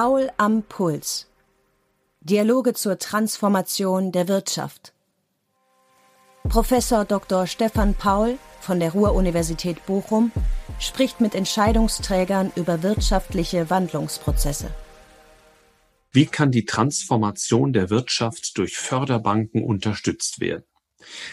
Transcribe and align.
Paul 0.00 0.30
am 0.36 0.62
Puls. 0.62 1.26
Dialoge 2.20 2.72
zur 2.72 3.00
Transformation 3.00 4.12
der 4.12 4.28
Wirtschaft. 4.28 4.92
Professor 6.48 7.04
Dr. 7.04 7.48
Stefan 7.48 7.94
Paul 7.94 8.38
von 8.60 8.78
der 8.78 8.92
Ruhr-Universität 8.92 9.84
Bochum 9.86 10.30
spricht 10.78 11.20
mit 11.20 11.34
Entscheidungsträgern 11.34 12.52
über 12.54 12.84
wirtschaftliche 12.84 13.70
Wandlungsprozesse. 13.70 14.72
Wie 16.12 16.26
kann 16.26 16.52
die 16.52 16.64
Transformation 16.64 17.72
der 17.72 17.90
Wirtschaft 17.90 18.56
durch 18.56 18.76
Förderbanken 18.76 19.64
unterstützt 19.64 20.38
werden? 20.38 20.62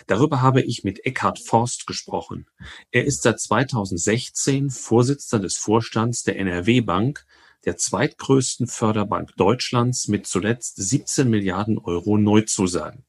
Darüber 0.08 0.42
habe 0.42 0.64
ich 0.64 0.84
mit 0.84 1.06
Eckhard 1.06 1.38
Forst 1.38 1.86
gesprochen. 1.86 2.48
Er 2.90 3.06
ist 3.06 3.22
seit 3.22 3.40
2016 3.40 4.72
Vorsitzender 4.72 5.44
des 5.44 5.58
Vorstands 5.58 6.24
der 6.24 6.40
NRW 6.40 6.82
Bank, 6.82 7.28
der 7.66 7.78
zweitgrößten 7.78 8.68
Förderbank 8.68 9.36
Deutschlands 9.38 10.08
mit 10.08 10.28
zuletzt 10.28 10.76
17 10.78 11.30
Milliarden 11.30 11.78
Euro 11.78 12.18
Neuzusagen. 12.18 13.06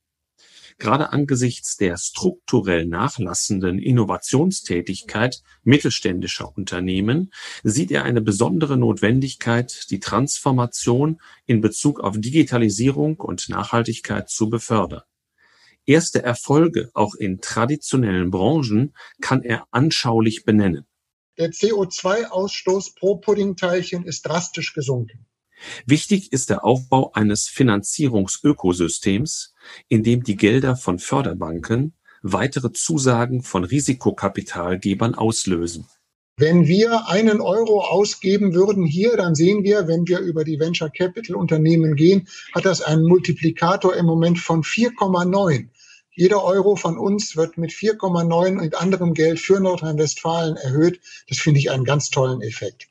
Gerade 0.78 1.10
angesichts 1.10 1.76
der 1.76 1.96
strukturell 1.96 2.84
nachlassenden 2.84 3.78
Innovationstätigkeit 3.78 5.40
mittelständischer 5.62 6.54
Unternehmen 6.54 7.32
sieht 7.62 7.90
er 7.90 8.04
eine 8.04 8.20
besondere 8.20 8.76
Notwendigkeit, 8.76 9.86
die 9.90 10.00
Transformation 10.00 11.18
in 11.46 11.62
Bezug 11.62 12.00
auf 12.00 12.18
Digitalisierung 12.18 13.16
und 13.16 13.48
Nachhaltigkeit 13.48 14.28
zu 14.28 14.50
befördern. 14.50 15.02
Erste 15.86 16.22
Erfolge 16.22 16.90
auch 16.94 17.14
in 17.14 17.40
traditionellen 17.40 18.30
Branchen 18.30 18.92
kann 19.20 19.42
er 19.42 19.66
anschaulich 19.70 20.44
benennen. 20.44 20.84
Der 21.38 21.50
CO2-Ausstoß 21.50 22.94
pro 22.98 23.16
Puddingteilchen 23.16 24.04
ist 24.04 24.26
drastisch 24.26 24.72
gesunken. 24.72 25.26
Wichtig 25.84 26.32
ist 26.32 26.50
der 26.50 26.64
Aufbau 26.64 27.12
eines 27.12 27.48
Finanzierungsökosystems, 27.48 29.54
in 29.88 30.02
dem 30.02 30.22
die 30.22 30.36
Gelder 30.36 30.76
von 30.76 30.98
Förderbanken 30.98 31.94
weitere 32.22 32.72
Zusagen 32.72 33.42
von 33.42 33.64
Risikokapitalgebern 33.64 35.14
auslösen. 35.14 35.86
Wenn 36.38 36.66
wir 36.66 37.08
einen 37.08 37.40
Euro 37.40 37.80
ausgeben 37.80 38.52
würden 38.52 38.84
hier, 38.84 39.16
dann 39.16 39.34
sehen 39.34 39.64
wir, 39.64 39.88
wenn 39.88 40.06
wir 40.06 40.18
über 40.18 40.44
die 40.44 40.60
Venture 40.60 40.90
Capital 40.90 41.34
Unternehmen 41.34 41.96
gehen, 41.96 42.28
hat 42.54 42.66
das 42.66 42.82
einen 42.82 43.04
Multiplikator 43.04 43.96
im 43.96 44.04
Moment 44.04 44.38
von 44.38 44.62
4,9. 44.62 45.68
Jeder 46.18 46.42
Euro 46.42 46.76
von 46.76 46.96
uns 46.96 47.36
wird 47.36 47.58
mit 47.58 47.72
4,9 47.72 48.58
und 48.58 48.74
anderem 48.74 49.12
Geld 49.12 49.38
für 49.38 49.60
Nordrhein-Westfalen 49.60 50.56
erhöht. 50.56 50.98
Das 51.28 51.36
finde 51.36 51.60
ich 51.60 51.70
einen 51.70 51.84
ganz 51.84 52.08
tollen 52.08 52.40
Effekt. 52.40 52.88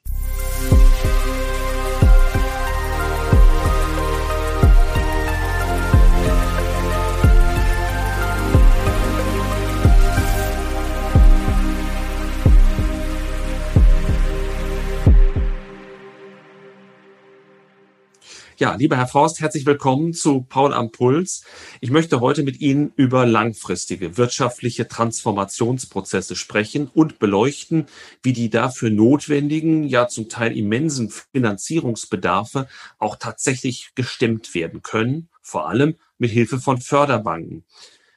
Ja, 18.66 18.74
lieber 18.74 18.98
Herr 18.98 19.06
Forst, 19.06 19.42
herzlich 19.42 19.68
willkommen 19.68 20.12
zu 20.16 20.42
Paul 20.42 20.74
am 20.74 20.92
Puls. 20.92 21.44
Ich 21.82 21.92
möchte 21.92 22.20
heute 22.20 22.42
mit 22.42 22.62
Ihnen 22.62 22.92
über 22.96 23.28
langfristige 23.28 24.18
wirtschaftliche 24.18 24.88
Transformationsprozesse 24.88 26.36
sprechen 26.36 26.90
und 26.92 27.20
beleuchten, 27.20 27.86
wie 28.24 28.34
die 28.34 28.50
dafür 28.50 28.90
notwendigen, 28.90 29.84
ja 29.84 30.08
zum 30.08 30.30
Teil 30.30 30.58
immensen 30.58 31.12
Finanzierungsbedarfe 31.32 32.68
auch 32.98 33.18
tatsächlich 33.18 33.92
gestemmt 33.94 34.56
werden 34.56 34.82
können, 34.82 35.30
vor 35.44 35.70
allem 35.70 35.94
mit 36.18 36.32
Hilfe 36.32 36.60
von 36.60 36.82
Förderbanken. 36.82 37.66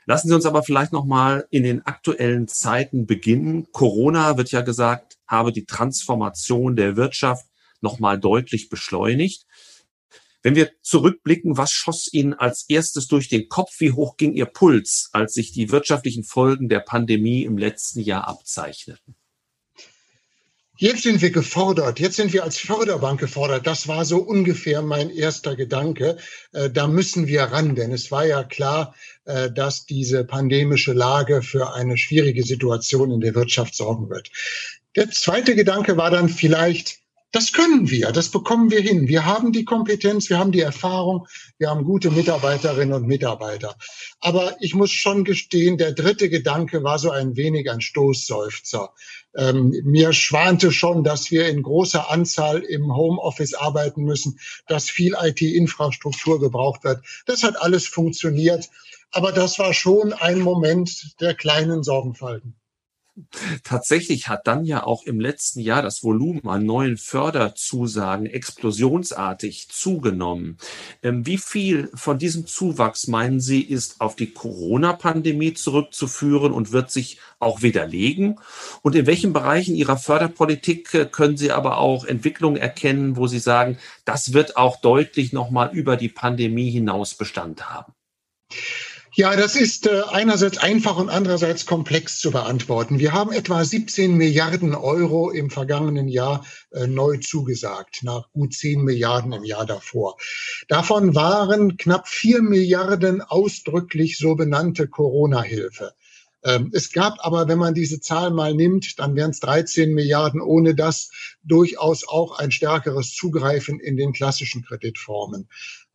Lassen 0.06 0.28
Sie 0.28 0.34
uns 0.34 0.46
aber 0.46 0.62
vielleicht 0.62 0.94
noch 0.94 1.04
mal 1.04 1.46
in 1.50 1.62
den 1.62 1.84
aktuellen 1.84 2.48
Zeiten 2.48 3.04
beginnen. 3.04 3.66
Corona 3.72 4.38
wird 4.38 4.50
ja 4.50 4.62
gesagt, 4.62 5.18
habe 5.26 5.52
die 5.52 5.66
Transformation 5.66 6.74
der 6.74 6.96
Wirtschaft 6.96 7.44
noch 7.80 7.98
mal 7.98 8.18
deutlich 8.18 8.70
beschleunigt. 8.70 9.46
Wenn 10.42 10.54
wir 10.54 10.70
zurückblicken, 10.82 11.56
was 11.56 11.72
schoss 11.72 12.12
Ihnen 12.12 12.34
als 12.34 12.64
erstes 12.68 13.08
durch 13.08 13.28
den 13.28 13.48
Kopf? 13.48 13.80
Wie 13.80 13.92
hoch 13.92 14.16
ging 14.16 14.34
Ihr 14.34 14.46
Puls, 14.46 15.10
als 15.12 15.34
sich 15.34 15.52
die 15.52 15.70
wirtschaftlichen 15.70 16.24
Folgen 16.24 16.68
der 16.68 16.80
Pandemie 16.80 17.42
im 17.42 17.58
letzten 17.58 18.00
Jahr 18.00 18.28
abzeichneten? 18.28 19.16
Jetzt 20.80 21.02
sind 21.02 21.20
wir 21.20 21.32
gefordert. 21.32 21.98
Jetzt 21.98 22.14
sind 22.14 22.32
wir 22.32 22.44
als 22.44 22.56
Förderbank 22.56 23.18
gefordert. 23.18 23.66
Das 23.66 23.88
war 23.88 24.04
so 24.04 24.18
ungefähr 24.18 24.80
mein 24.80 25.10
erster 25.10 25.56
Gedanke. 25.56 26.18
Äh, 26.52 26.70
da 26.70 26.86
müssen 26.86 27.26
wir 27.26 27.42
ran, 27.42 27.74
denn 27.74 27.90
es 27.90 28.12
war 28.12 28.24
ja 28.24 28.44
klar, 28.44 28.94
äh, 29.24 29.50
dass 29.50 29.86
diese 29.86 30.24
pandemische 30.24 30.92
Lage 30.92 31.42
für 31.42 31.74
eine 31.74 31.98
schwierige 31.98 32.44
Situation 32.44 33.10
in 33.10 33.20
der 33.20 33.34
Wirtschaft 33.34 33.74
sorgen 33.74 34.08
wird. 34.08 34.30
Der 34.94 35.10
zweite 35.10 35.56
Gedanke 35.56 35.96
war 35.96 36.12
dann 36.12 36.28
vielleicht, 36.28 37.00
das 37.30 37.52
können 37.52 37.90
wir, 37.90 38.10
das 38.12 38.30
bekommen 38.30 38.70
wir 38.70 38.80
hin. 38.80 39.06
Wir 39.06 39.26
haben 39.26 39.52
die 39.52 39.64
Kompetenz, 39.64 40.30
wir 40.30 40.38
haben 40.38 40.52
die 40.52 40.62
Erfahrung, 40.62 41.26
wir 41.58 41.68
haben 41.68 41.84
gute 41.84 42.10
Mitarbeiterinnen 42.10 42.94
und 42.94 43.06
Mitarbeiter. 43.06 43.76
Aber 44.20 44.56
ich 44.60 44.74
muss 44.74 44.90
schon 44.90 45.24
gestehen, 45.24 45.76
der 45.76 45.92
dritte 45.92 46.30
Gedanke 46.30 46.82
war 46.82 46.98
so 46.98 47.10
ein 47.10 47.36
wenig 47.36 47.70
ein 47.70 47.82
Stoßseufzer. 47.82 48.94
Ähm, 49.36 49.74
mir 49.84 50.14
schwante 50.14 50.72
schon, 50.72 51.04
dass 51.04 51.30
wir 51.30 51.48
in 51.48 51.62
großer 51.62 52.10
Anzahl 52.10 52.60
im 52.60 52.96
Homeoffice 52.96 53.52
arbeiten 53.52 54.04
müssen, 54.04 54.40
dass 54.66 54.88
viel 54.88 55.14
IT-Infrastruktur 55.20 56.40
gebraucht 56.40 56.82
wird. 56.84 57.04
Das 57.26 57.42
hat 57.42 57.60
alles 57.60 57.86
funktioniert. 57.86 58.70
Aber 59.10 59.32
das 59.32 59.58
war 59.58 59.72
schon 59.72 60.12
ein 60.12 60.40
Moment 60.40 61.20
der 61.20 61.34
kleinen 61.34 61.82
Sorgenfalten. 61.82 62.56
Tatsächlich 63.64 64.28
hat 64.28 64.46
dann 64.46 64.64
ja 64.64 64.84
auch 64.84 65.04
im 65.04 65.20
letzten 65.20 65.60
Jahr 65.60 65.82
das 65.82 66.02
Volumen 66.02 66.48
an 66.48 66.64
neuen 66.64 66.96
Förderzusagen 66.96 68.26
explosionsartig 68.26 69.68
zugenommen. 69.68 70.58
Ähm, 71.02 71.26
wie 71.26 71.38
viel 71.38 71.90
von 71.94 72.18
diesem 72.18 72.46
Zuwachs 72.46 73.06
meinen 73.06 73.40
Sie 73.40 73.60
ist 73.60 74.00
auf 74.00 74.16
die 74.16 74.32
Corona-Pandemie 74.32 75.54
zurückzuführen 75.54 76.52
und 76.52 76.72
wird 76.72 76.90
sich 76.90 77.18
auch 77.38 77.62
widerlegen? 77.62 78.40
Und 78.82 78.94
in 78.94 79.06
welchen 79.06 79.32
Bereichen 79.32 79.74
Ihrer 79.74 79.96
Förderpolitik 79.96 80.94
äh, 80.94 81.06
können 81.06 81.36
Sie 81.36 81.50
aber 81.50 81.78
auch 81.78 82.04
Entwicklungen 82.04 82.56
erkennen, 82.56 83.16
wo 83.16 83.26
Sie 83.26 83.38
sagen, 83.40 83.78
das 84.04 84.32
wird 84.32 84.56
auch 84.56 84.80
deutlich 84.80 85.32
nochmal 85.32 85.70
über 85.72 85.96
die 85.96 86.08
Pandemie 86.08 86.70
hinaus 86.70 87.14
Bestand 87.14 87.70
haben? 87.70 87.92
Ja, 89.18 89.34
das 89.34 89.56
ist 89.56 89.88
äh, 89.88 90.02
einerseits 90.12 90.58
einfach 90.58 90.96
und 90.96 91.08
andererseits 91.08 91.66
komplex 91.66 92.20
zu 92.20 92.30
beantworten. 92.30 93.00
Wir 93.00 93.12
haben 93.12 93.32
etwa 93.32 93.64
17 93.64 94.16
Milliarden 94.16 94.76
Euro 94.76 95.32
im 95.32 95.50
vergangenen 95.50 96.06
Jahr 96.06 96.46
äh, 96.70 96.86
neu 96.86 97.16
zugesagt, 97.16 98.04
nach 98.04 98.30
gut 98.30 98.54
10 98.54 98.80
Milliarden 98.80 99.32
im 99.32 99.42
Jahr 99.42 99.66
davor. 99.66 100.18
Davon 100.68 101.16
waren 101.16 101.76
knapp 101.76 102.06
4 102.06 102.42
Milliarden 102.42 103.20
ausdrücklich 103.20 104.18
so 104.18 104.36
benannte 104.36 104.86
Corona-Hilfe. 104.86 105.94
Ähm, 106.44 106.70
es 106.72 106.92
gab 106.92 107.16
aber, 107.18 107.48
wenn 107.48 107.58
man 107.58 107.74
diese 107.74 107.98
Zahl 107.98 108.30
mal 108.30 108.54
nimmt, 108.54 109.00
dann 109.00 109.16
wären 109.16 109.32
es 109.32 109.40
13 109.40 109.94
Milliarden, 109.94 110.40
ohne 110.40 110.76
das 110.76 111.10
durchaus 111.42 112.06
auch 112.06 112.38
ein 112.38 112.52
stärkeres 112.52 113.14
Zugreifen 113.14 113.80
in 113.80 113.96
den 113.96 114.12
klassischen 114.12 114.62
Kreditformen. 114.62 115.48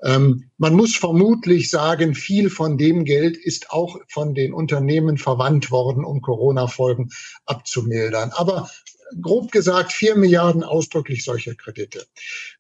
Ähm, 0.03 0.49
man 0.57 0.73
muss 0.73 0.95
vermutlich 0.95 1.69
sagen, 1.69 2.13
viel 2.13 2.49
von 2.49 2.77
dem 2.77 3.05
Geld 3.05 3.37
ist 3.37 3.71
auch 3.71 3.97
von 4.09 4.33
den 4.33 4.53
Unternehmen 4.53 5.17
verwandt 5.17 5.71
worden, 5.71 6.03
um 6.03 6.21
Corona-Folgen 6.21 7.11
abzumildern. 7.45 8.31
Aber 8.31 8.69
grob 9.21 9.51
gesagt 9.51 9.91
vier 9.91 10.15
Milliarden 10.15 10.63
ausdrücklich 10.63 11.23
solche 11.23 11.55
Kredite. 11.55 12.05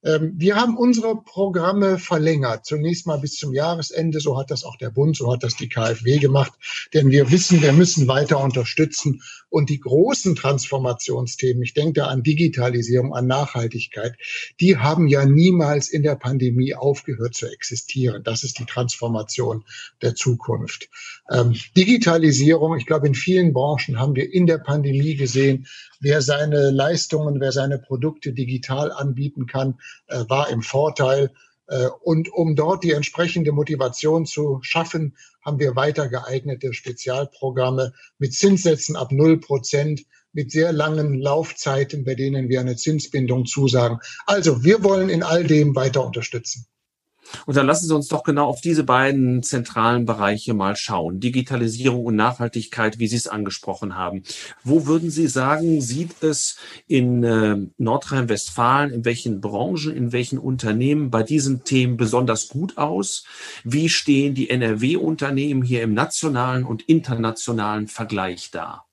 Ähm, 0.03 0.33
wir 0.35 0.55
haben 0.55 0.77
unsere 0.77 1.21
Programme 1.23 1.99
verlängert, 1.99 2.65
zunächst 2.65 3.07
mal 3.07 3.19
bis 3.19 3.35
zum 3.35 3.53
Jahresende, 3.53 4.19
so 4.19 4.37
hat 4.37 4.51
das 4.51 4.63
auch 4.63 4.77
der 4.77 4.89
Bund, 4.89 5.17
so 5.17 5.31
hat 5.31 5.43
das 5.43 5.55
die 5.55 5.69
KfW 5.69 6.19
gemacht, 6.19 6.53
denn 6.93 7.11
wir 7.11 7.31
wissen, 7.31 7.61
wir 7.61 7.73
müssen 7.73 8.07
weiter 8.07 8.39
unterstützen 8.39 9.21
und 9.49 9.69
die 9.69 9.79
großen 9.79 10.35
Transformationsthemen, 10.35 11.61
ich 11.61 11.75
denke 11.75 12.05
an 12.05 12.23
Digitalisierung, 12.23 13.13
an 13.13 13.27
Nachhaltigkeit, 13.27 14.15
die 14.59 14.77
haben 14.77 15.07
ja 15.07 15.25
niemals 15.25 15.89
in 15.89 16.01
der 16.01 16.15
Pandemie 16.15 16.73
aufgehört 16.73 17.35
zu 17.35 17.45
existieren. 17.45 18.23
Das 18.23 18.43
ist 18.43 18.57
die 18.57 18.65
Transformation 18.65 19.63
der 20.01 20.15
Zukunft. 20.15 20.89
Ähm, 21.31 21.53
Digitalisierung, 21.77 22.77
ich 22.77 22.87
glaube, 22.87 23.07
in 23.07 23.13
vielen 23.13 23.53
Branchen 23.53 23.99
haben 23.99 24.15
wir 24.15 24.33
in 24.33 24.47
der 24.47 24.57
Pandemie 24.57 25.15
gesehen, 25.15 25.67
wer 26.03 26.21
seine 26.21 26.69
Leistungen, 26.69 27.39
wer 27.39 27.51
seine 27.51 27.79
Produkte 27.79 28.33
digital 28.33 28.91
anbieten 28.91 29.47
kann, 29.47 29.79
äh, 30.07 30.23
war 30.27 30.49
im 30.49 30.61
Vorteil. 30.61 31.31
Äh, 31.67 31.87
und 32.01 32.31
um 32.31 32.55
dort 32.55 32.83
die 32.83 32.91
entsprechende 32.91 33.53
Motivation 33.53 34.25
zu 34.25 34.59
schaffen, 34.61 35.15
haben 35.41 35.59
wir 35.59 35.75
weiter 35.75 36.09
geeignete 36.09 36.73
Spezialprogramme 36.73 37.93
mit 38.19 38.33
Zinssätzen 38.33 38.95
ab 38.95 39.11
null 39.11 39.39
Prozent 39.39 40.03
mit 40.33 40.51
sehr 40.51 40.73
langen 40.73 41.13
Laufzeiten, 41.13 42.03
bei 42.03 42.15
denen 42.15 42.49
wir 42.49 42.59
eine 42.59 42.75
Zinsbindung 42.75 43.45
zusagen. 43.45 43.99
Also 44.25 44.63
wir 44.63 44.83
wollen 44.83 45.09
in 45.09 45.23
all 45.23 45.43
dem 45.45 45.75
weiter 45.75 46.05
unterstützen. 46.05 46.65
Und 47.45 47.57
dann 47.57 47.65
lassen 47.65 47.87
Sie 47.87 47.95
uns 47.95 48.07
doch 48.07 48.23
genau 48.23 48.47
auf 48.47 48.61
diese 48.61 48.83
beiden 48.83 49.43
zentralen 49.43 50.05
Bereiche 50.05 50.53
mal 50.53 50.75
schauen. 50.75 51.19
Digitalisierung 51.19 52.05
und 52.05 52.15
Nachhaltigkeit, 52.15 52.99
wie 52.99 53.07
Sie 53.07 53.15
es 53.15 53.27
angesprochen 53.27 53.95
haben. 53.95 54.23
Wo 54.63 54.85
würden 54.85 55.09
Sie 55.09 55.27
sagen, 55.27 55.81
sieht 55.81 56.21
es 56.23 56.57
in 56.87 57.23
äh, 57.23 57.57
Nordrhein-Westfalen, 57.77 58.91
in 58.91 59.05
welchen 59.05 59.41
Branchen, 59.41 59.95
in 59.95 60.11
welchen 60.11 60.37
Unternehmen 60.37 61.09
bei 61.09 61.23
diesen 61.23 61.63
Themen 61.63 61.97
besonders 61.97 62.47
gut 62.47 62.77
aus? 62.77 63.25
Wie 63.63 63.89
stehen 63.89 64.35
die 64.35 64.49
NRW-Unternehmen 64.49 65.63
hier 65.63 65.83
im 65.83 65.93
nationalen 65.93 66.63
und 66.63 66.83
internationalen 66.83 67.87
Vergleich 67.87 68.51
da? 68.51 68.85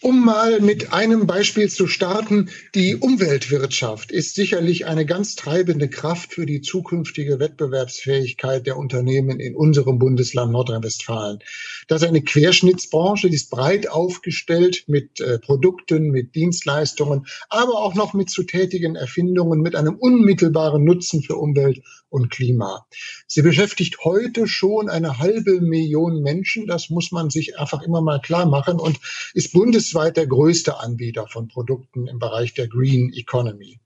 Um 0.00 0.24
mal 0.24 0.60
mit 0.60 0.92
einem 0.92 1.26
Beispiel 1.26 1.68
zu 1.68 1.88
starten, 1.88 2.50
die 2.76 2.94
Umweltwirtschaft 2.94 4.12
ist 4.12 4.36
sicherlich 4.36 4.86
eine 4.86 5.04
ganz 5.04 5.34
treibende 5.34 5.88
Kraft 5.88 6.34
für 6.34 6.46
die 6.46 6.60
zukünftige 6.60 7.40
Wettbewerbsfähigkeit 7.40 8.64
der 8.68 8.76
Unternehmen 8.76 9.40
in 9.40 9.56
unserem 9.56 9.98
Bundesland 9.98 10.52
Nordrhein-Westfalen. 10.52 11.40
Das 11.88 12.02
ist 12.02 12.08
eine 12.08 12.22
Querschnittsbranche, 12.22 13.28
die 13.28 13.34
ist 13.34 13.50
breit 13.50 13.90
aufgestellt 13.90 14.84
mit 14.86 15.20
äh, 15.20 15.40
Produkten, 15.40 16.10
mit 16.10 16.36
Dienstleistungen, 16.36 17.26
aber 17.48 17.78
auch 17.78 17.96
noch 17.96 18.14
mit 18.14 18.30
zu 18.30 18.44
tätigen 18.44 18.94
Erfindungen, 18.94 19.60
mit 19.60 19.74
einem 19.74 19.96
unmittelbaren 19.96 20.84
Nutzen 20.84 21.24
für 21.24 21.34
Umwelt 21.34 21.82
und 22.10 22.30
Klima. 22.30 22.86
Sie 23.26 23.42
beschäftigt 23.42 24.04
heute 24.04 24.46
schon 24.46 24.88
eine 24.88 25.18
halbe 25.18 25.60
Million 25.60 26.22
Menschen. 26.22 26.66
Das 26.66 26.88
muss 26.88 27.12
man 27.12 27.30
sich 27.30 27.58
einfach 27.58 27.82
immer 27.82 28.00
mal 28.00 28.20
klar 28.20 28.46
machen 28.46 28.78
und 28.78 28.98
ist 29.34 29.52
bundesweit 29.88 30.18
der 30.18 30.26
größte 30.26 30.80
Anbieter 30.80 31.26
von 31.28 31.48
Produkten 31.48 32.08
im 32.08 32.18
Bereich 32.18 32.52
der 32.52 32.68
Green 32.68 33.10
Economy. 33.14 33.80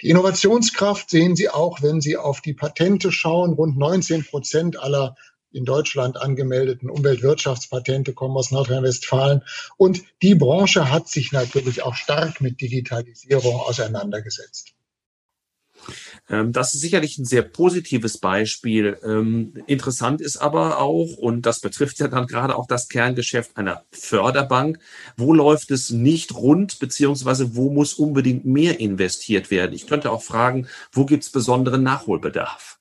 Die 0.00 0.08
Innovationskraft 0.08 1.10
sehen 1.10 1.34
Sie 1.34 1.48
auch, 1.48 1.82
wenn 1.82 2.00
Sie 2.00 2.16
auf 2.16 2.40
die 2.40 2.54
Patente 2.54 3.10
schauen. 3.10 3.54
Rund 3.54 3.76
19 3.76 4.24
Prozent 4.24 4.78
aller 4.78 5.16
in 5.50 5.64
Deutschland 5.64 6.16
angemeldeten 6.16 6.88
Umweltwirtschaftspatente 6.88 8.12
kommen 8.12 8.36
aus 8.36 8.52
Nordrhein-Westfalen. 8.52 9.42
Und 9.76 10.02
die 10.22 10.36
Branche 10.36 10.90
hat 10.90 11.08
sich 11.08 11.32
natürlich 11.32 11.82
auch 11.82 11.94
stark 11.94 12.40
mit 12.40 12.60
Digitalisierung 12.60 13.56
auseinandergesetzt. 13.56 14.74
Ähm, 16.28 16.52
das 16.52 16.74
ist 16.74 16.80
sicherlich 16.80 17.18
ein 17.18 17.24
sehr 17.24 17.42
positives 17.42 18.18
Beispiel. 18.18 18.98
Ähm, 19.04 19.54
interessant 19.66 20.20
ist 20.20 20.36
aber 20.36 20.80
auch, 20.80 21.16
und 21.16 21.46
das 21.46 21.60
betrifft 21.60 21.98
ja 21.98 22.08
dann 22.08 22.26
gerade 22.26 22.56
auch 22.56 22.66
das 22.66 22.88
Kerngeschäft 22.88 23.56
einer 23.56 23.84
Förderbank, 23.90 24.78
wo 25.16 25.32
läuft 25.32 25.70
es 25.70 25.90
nicht 25.90 26.34
rund, 26.34 26.78
beziehungsweise 26.78 27.56
wo 27.56 27.70
muss 27.70 27.94
unbedingt 27.94 28.44
mehr 28.44 28.80
investiert 28.80 29.50
werden? 29.50 29.74
Ich 29.74 29.86
könnte 29.86 30.10
auch 30.10 30.22
fragen, 30.22 30.68
wo 30.92 31.04
gibt 31.04 31.24
es 31.24 31.30
besonderen 31.30 31.82
Nachholbedarf? 31.82 32.78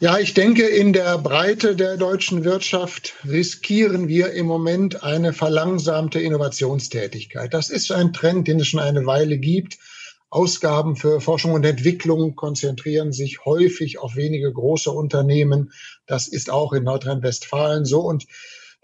Ja, 0.00 0.16
ich 0.16 0.32
denke, 0.32 0.62
in 0.62 0.92
der 0.92 1.18
Breite 1.18 1.74
der 1.74 1.96
deutschen 1.96 2.44
Wirtschaft 2.44 3.14
riskieren 3.26 4.06
wir 4.06 4.30
im 4.30 4.46
Moment 4.46 5.02
eine 5.02 5.32
verlangsamte 5.32 6.20
Innovationstätigkeit. 6.20 7.52
Das 7.52 7.68
ist 7.68 7.90
ein 7.90 8.12
Trend, 8.12 8.46
den 8.46 8.60
es 8.60 8.68
schon 8.68 8.78
eine 8.78 9.06
Weile 9.06 9.38
gibt. 9.38 9.76
Ausgaben 10.30 10.96
für 10.96 11.20
Forschung 11.20 11.52
und 11.52 11.64
Entwicklung 11.64 12.36
konzentrieren 12.36 13.12
sich 13.12 13.44
häufig 13.44 13.98
auf 13.98 14.14
wenige 14.14 14.52
große 14.52 14.90
Unternehmen. 14.90 15.72
Das 16.06 16.28
ist 16.28 16.50
auch 16.50 16.72
in 16.72 16.84
Nordrhein-Westfalen 16.84 17.86
so. 17.86 18.00
Und 18.00 18.26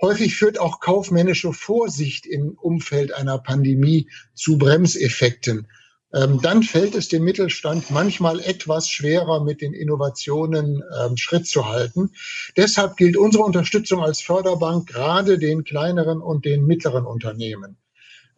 häufig 0.01 0.37
führt 0.37 0.59
auch 0.59 0.81
kaufmännische 0.81 1.53
Vorsicht 1.53 2.25
im 2.27 2.57
Umfeld 2.59 3.13
einer 3.13 3.39
Pandemie 3.39 4.09
zu 4.35 4.57
Bremseffekten. 4.57 5.69
Ähm, 6.15 6.41
dann 6.41 6.63
fällt 6.63 6.95
es 6.95 7.09
dem 7.09 7.25
Mittelstand 7.25 7.91
manchmal 7.91 8.39
etwas 8.41 8.89
schwerer, 8.89 9.43
mit 9.43 9.61
den 9.61 9.75
Innovationen 9.75 10.83
ähm, 11.01 11.17
Schritt 11.17 11.47
zu 11.47 11.69
halten. 11.69 12.13
Deshalb 12.57 12.97
gilt 12.97 13.17
unsere 13.17 13.43
Unterstützung 13.43 14.01
als 14.01 14.23
Förderbank 14.23 14.89
gerade 14.89 15.39
den 15.39 15.65
kleineren 15.65 16.23
und 16.23 16.45
den 16.45 16.65
mittleren 16.67 17.05
Unternehmen. 17.05 17.77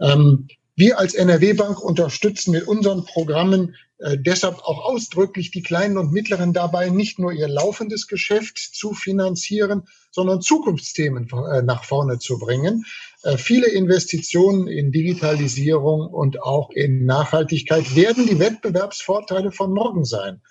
Ähm, 0.00 0.48
wir 0.76 0.98
als 0.98 1.14
NRW-Bank 1.14 1.82
unterstützen 1.82 2.52
mit 2.52 2.68
unseren 2.68 3.04
Programmen 3.04 3.74
äh, 3.98 4.18
deshalb 4.18 4.58
auch 4.58 4.84
ausdrücklich 4.84 5.50
die 5.50 5.62
kleinen 5.62 5.96
und 5.96 6.12
mittleren 6.12 6.52
dabei, 6.52 6.90
nicht 6.90 7.18
nur 7.18 7.32
ihr 7.32 7.48
laufendes 7.48 8.06
Geschäft 8.06 8.58
zu 8.58 8.92
finanzieren, 8.92 9.88
sondern 10.10 10.42
Zukunftsthemen 10.42 11.30
äh, 11.30 11.62
nach 11.62 11.84
vorne 11.84 12.18
zu 12.18 12.38
bringen. 12.38 12.84
Äh, 13.22 13.38
viele 13.38 13.68
Investitionen 13.68 14.68
in 14.68 14.92
Digitalisierung 14.92 16.08
und 16.08 16.42
auch 16.42 16.70
in 16.70 17.06
Nachhaltigkeit 17.06 17.96
werden 17.96 18.26
die 18.26 18.38
Wettbewerbsvorteile 18.38 19.52
von 19.52 19.72
morgen 19.72 20.04
sein. 20.04 20.42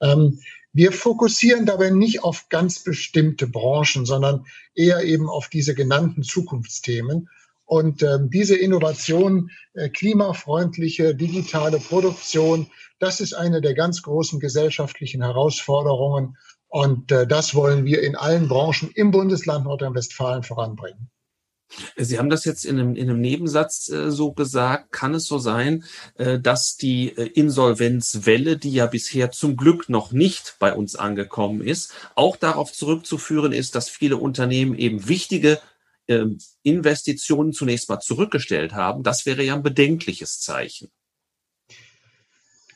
Ähm, 0.00 0.40
wir 0.72 0.92
fokussieren 0.92 1.66
dabei 1.66 1.90
nicht 1.90 2.24
auf 2.24 2.48
ganz 2.48 2.82
bestimmte 2.82 3.46
Branchen, 3.46 4.06
sondern 4.06 4.46
eher 4.74 5.04
eben 5.04 5.28
auf 5.28 5.48
diese 5.48 5.74
genannten 5.74 6.22
Zukunftsthemen. 6.22 7.28
Und 7.66 8.02
ähm, 8.02 8.30
diese 8.30 8.56
Innovation, 8.56 9.50
äh, 9.74 9.88
klimafreundliche 9.88 11.14
digitale 11.14 11.78
Produktion, 11.78 12.68
das 13.00 13.20
ist 13.20 13.34
eine 13.34 13.60
der 13.60 13.74
ganz 13.74 14.02
großen 14.02 14.40
gesellschaftlichen 14.40 15.22
Herausforderungen. 15.22 16.36
Und 16.68 17.10
äh, 17.10 17.26
das 17.26 17.54
wollen 17.54 17.84
wir 17.84 18.02
in 18.02 18.16
allen 18.16 18.48
Branchen 18.48 18.90
im 18.94 19.10
Bundesland 19.10 19.64
Nordrhein-Westfalen 19.64 20.44
voranbringen. 20.44 21.10
Sie 21.96 22.18
haben 22.18 22.30
das 22.30 22.44
jetzt 22.44 22.64
in 22.64 22.78
einem, 22.78 22.94
in 22.94 23.10
einem 23.10 23.20
Nebensatz 23.20 23.88
äh, 23.88 24.10
so 24.10 24.32
gesagt. 24.32 24.92
Kann 24.92 25.14
es 25.14 25.26
so 25.26 25.38
sein, 25.38 25.84
äh, 26.14 26.38
dass 26.38 26.76
die 26.76 27.16
äh, 27.16 27.26
Insolvenzwelle, 27.26 28.56
die 28.56 28.72
ja 28.72 28.86
bisher 28.86 29.32
zum 29.32 29.56
Glück 29.56 29.88
noch 29.88 30.12
nicht 30.12 30.56
bei 30.58 30.72
uns 30.72 30.94
angekommen 30.94 31.60
ist, 31.60 31.92
auch 32.14 32.36
darauf 32.36 32.72
zurückzuführen 32.72 33.52
ist, 33.52 33.74
dass 33.74 33.88
viele 33.88 34.16
Unternehmen 34.16 34.76
eben 34.76 35.08
wichtige 35.08 35.58
ähm, 36.08 36.38
Investitionen 36.62 37.52
zunächst 37.52 37.88
mal 37.88 38.00
zurückgestellt 38.00 38.72
haben, 38.72 39.02
das 39.02 39.26
wäre 39.26 39.42
ja 39.42 39.54
ein 39.54 39.62
bedenkliches 39.62 40.40
Zeichen. 40.40 40.90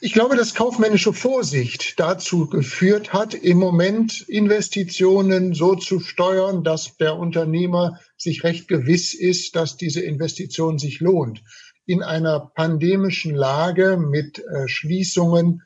Ich 0.03 0.15
glaube, 0.15 0.35
dass 0.35 0.55
kaufmännische 0.55 1.13
Vorsicht 1.13 2.01
dazu 2.01 2.47
geführt 2.49 3.13
hat, 3.13 3.35
im 3.35 3.59
Moment 3.59 4.23
Investitionen 4.29 5.53
so 5.53 5.75
zu 5.75 6.01
steuern, 6.01 6.65
dass 6.65 6.97
der 6.97 7.19
Unternehmer 7.19 8.01
sich 8.17 8.43
recht 8.43 8.67
gewiss 8.67 9.13
ist, 9.13 9.57
dass 9.57 9.77
diese 9.77 10.01
Investition 10.01 10.79
sich 10.79 11.01
lohnt. 11.01 11.43
In 11.85 12.03
einer 12.03 12.51
pandemischen 12.55 13.35
Lage 13.35 13.99
mit 13.99 14.39
äh, 14.39 14.69
Schließungen 14.69 15.63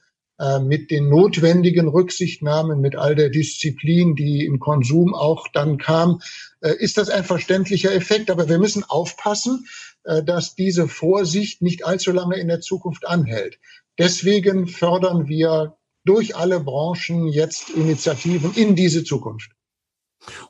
mit 0.61 0.91
den 0.91 1.09
notwendigen 1.09 1.89
Rücksichtnahmen, 1.89 2.81
mit 2.81 2.97
all 2.97 3.15
der 3.15 3.31
Disziplin, 3.31 4.17
die 4.17 4.45
im 4.45 4.59
Konsum 4.59 5.15
auch 5.15 5.47
dann 5.49 5.79
kam, 5.79 6.21
äh, 6.61 6.75
ist 6.77 6.99
das 6.99 7.09
ein 7.09 7.25
verständlicher 7.25 7.93
Effekt. 7.93 8.31
Aber 8.31 8.49
wir 8.49 8.59
müssen 8.59 8.85
aufpassen, 8.85 9.67
äh, 10.05 10.23
dass 10.25 10.55
diese 10.55 10.89
Vorsicht 10.89 11.63
nicht 11.63 11.87
allzu 11.87 12.13
lange 12.13 12.37
in 12.37 12.49
der 12.49 12.61
Zukunft 12.61 13.07
anhält. 13.07 13.59
Deswegen 13.99 14.67
fördern 14.67 15.29
wir 15.29 15.77
durch 16.05 16.37
alle 16.37 16.61
Branchen 16.61 17.29
jetzt 17.29 17.71
Initiativen 17.71 18.53
in 18.55 18.75
diese 18.75 19.05
Zukunft. 19.05 19.53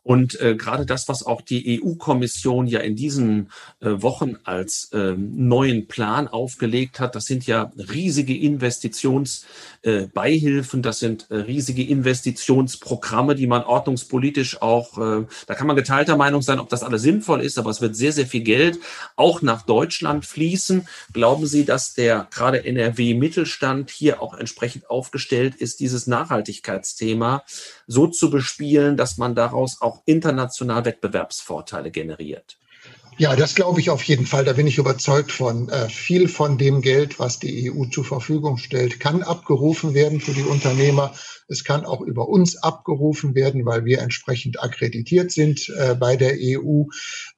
Und 0.03 0.41
äh, 0.41 0.55
gerade 0.55 0.87
das, 0.87 1.09
was 1.09 1.25
auch 1.25 1.41
die 1.41 1.83
EU-Kommission 1.83 2.67
ja 2.67 2.81
in 2.81 2.97
diesen 2.97 3.51
äh, 3.81 4.03
Wochen 4.03 4.37
als 4.45 4.91
äh, 4.93 5.15
neuen 5.17 5.89
Plan 5.89 6.29
aufgelegt 6.29 7.01
hat, 7.01 7.15
das 7.15 7.25
sind 7.27 7.47
ja 7.47 7.73
riesige 7.77 8.37
Investitionsbeihilfen, 8.37 10.81
äh, 10.81 10.83
das 10.83 10.99
sind 10.99 11.31
äh, 11.31 11.37
riesige 11.37 11.83
Investitionsprogramme, 11.83 13.35
die 13.35 13.47
man 13.47 13.65
ordnungspolitisch 13.65 14.61
auch, 14.63 14.99
äh, 14.99 15.25
da 15.47 15.55
kann 15.55 15.67
man 15.67 15.77
geteilter 15.77 16.17
Meinung 16.17 16.41
sein, 16.43 16.59
ob 16.59 16.69
das 16.69 16.83
alles 16.83 17.01
sinnvoll 17.03 17.41
ist, 17.41 17.59
aber 17.59 17.71
es 17.71 17.81
wird 17.81 17.97
sehr, 17.97 18.13
sehr 18.13 18.27
viel 18.27 18.43
Geld 18.43 18.79
auch 19.17 19.41
nach 19.43 19.63
Deutschland 19.63 20.27
fließen. 20.27 20.87
Glauben 21.13 21.47
Sie, 21.47 21.65
dass 21.65 21.95
der 21.95 22.29
gerade 22.31 22.65
NRW-Mittelstand 22.65 23.91
hier 23.91 24.23
auch 24.23 24.35
entsprechend 24.35 24.91
aufgestellt 24.91 25.55
ist, 25.57 25.81
dieses 25.81 26.07
Nachhaltigkeitsthema 26.07 27.43
so 27.87 28.07
zu 28.07 28.31
bespielen, 28.31 28.97
dass 28.97 29.19
man 29.19 29.35
daraus 29.35 29.64
auch 29.81 30.03
international 30.07 30.85
Wettbewerbsvorteile 30.85 31.91
generiert. 31.91 32.59
Ja, 33.17 33.37
das 33.37 33.55
glaube 33.55 33.79
ich 33.79 33.91
auf 33.91 34.03
jeden 34.03 34.27
Fall. 34.27 34.45
Da 34.45 34.55
bin 34.55 34.67
ich 34.67 34.79
überzeugt 34.79 35.31
von. 35.31 35.69
Äh, 35.69 35.89
viel 35.89 36.27
von 36.27 36.59
dem 36.59 36.81
Geld, 36.81 37.21
was 37.21 37.39
die 37.39 37.71
EU 37.71 37.85
zur 37.85 38.05
Verfügung 38.05 38.57
stellt, 38.57 38.99
kann 38.99 39.23
abgerufen 39.23 39.95
werden 39.95 40.21
für 40.21 40.33
die 40.33 40.43
Unternehmer. 40.43 41.15
Es 41.47 41.63
kann 41.63 41.85
auch 41.85 42.01
über 42.01 42.29
uns 42.29 42.57
abgerufen 42.57 43.37
werden, 43.37 43.67
weil 43.67 43.85
wir 43.85 44.01
entsprechend 44.01 44.61
akkreditiert 44.61 45.31
sind 45.31 45.69
äh, 45.79 45.95
bei 45.95 46.17
der 46.17 46.35
EU. 46.41 46.85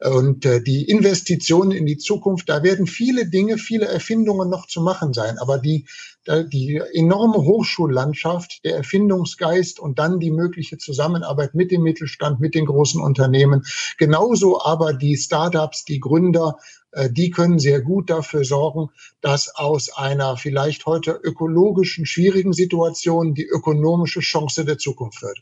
Und 0.01 0.47
äh, 0.47 0.63
die 0.63 0.85
Investitionen 0.85 1.73
in 1.73 1.85
die 1.85 1.99
Zukunft, 1.99 2.49
da 2.49 2.63
werden 2.63 2.87
viele 2.87 3.29
Dinge, 3.29 3.59
viele 3.59 3.87
Erfindungen 3.87 4.49
noch 4.49 4.67
zu 4.67 4.81
machen 4.81 5.13
sein. 5.13 5.37
Aber 5.37 5.59
die 5.59 5.87
die 6.27 6.83
enorme 6.93 7.39
Hochschullandschaft, 7.39 8.65
der 8.65 8.77
Erfindungsgeist 8.77 9.79
und 9.79 9.99
dann 9.99 10.21
die 10.21 10.31
mögliche 10.31 10.79
Zusammenarbeit 10.79 11.55
mit 11.55 11.71
dem 11.71 11.83
Mittelstand, 11.83 12.41
mit 12.41 12.55
den 12.55 12.67
großen 12.67 13.01
Unternehmen, 13.01 13.65
genauso 13.99 14.61
aber 14.61 14.93
die 14.93 15.17
Startups, 15.17 15.57
Startups, 15.57 15.85
die 15.85 16.01
Gründer, 16.01 16.59
äh, 16.93 17.11
die 17.11 17.31
können 17.31 17.59
sehr 17.59 17.81
gut 17.81 18.11
dafür 18.11 18.45
sorgen, 18.45 18.91
dass 19.21 19.55
aus 19.55 19.91
einer 19.91 20.37
vielleicht 20.37 20.87
heute 20.87 21.13
ökologischen 21.13 22.07
schwierigen 22.07 22.53
Situation 22.53 23.35
die 23.35 23.47
ökonomische 23.47 24.21
Chance 24.21 24.65
der 24.65 24.79
Zukunft 24.79 25.23
wird. 25.23 25.39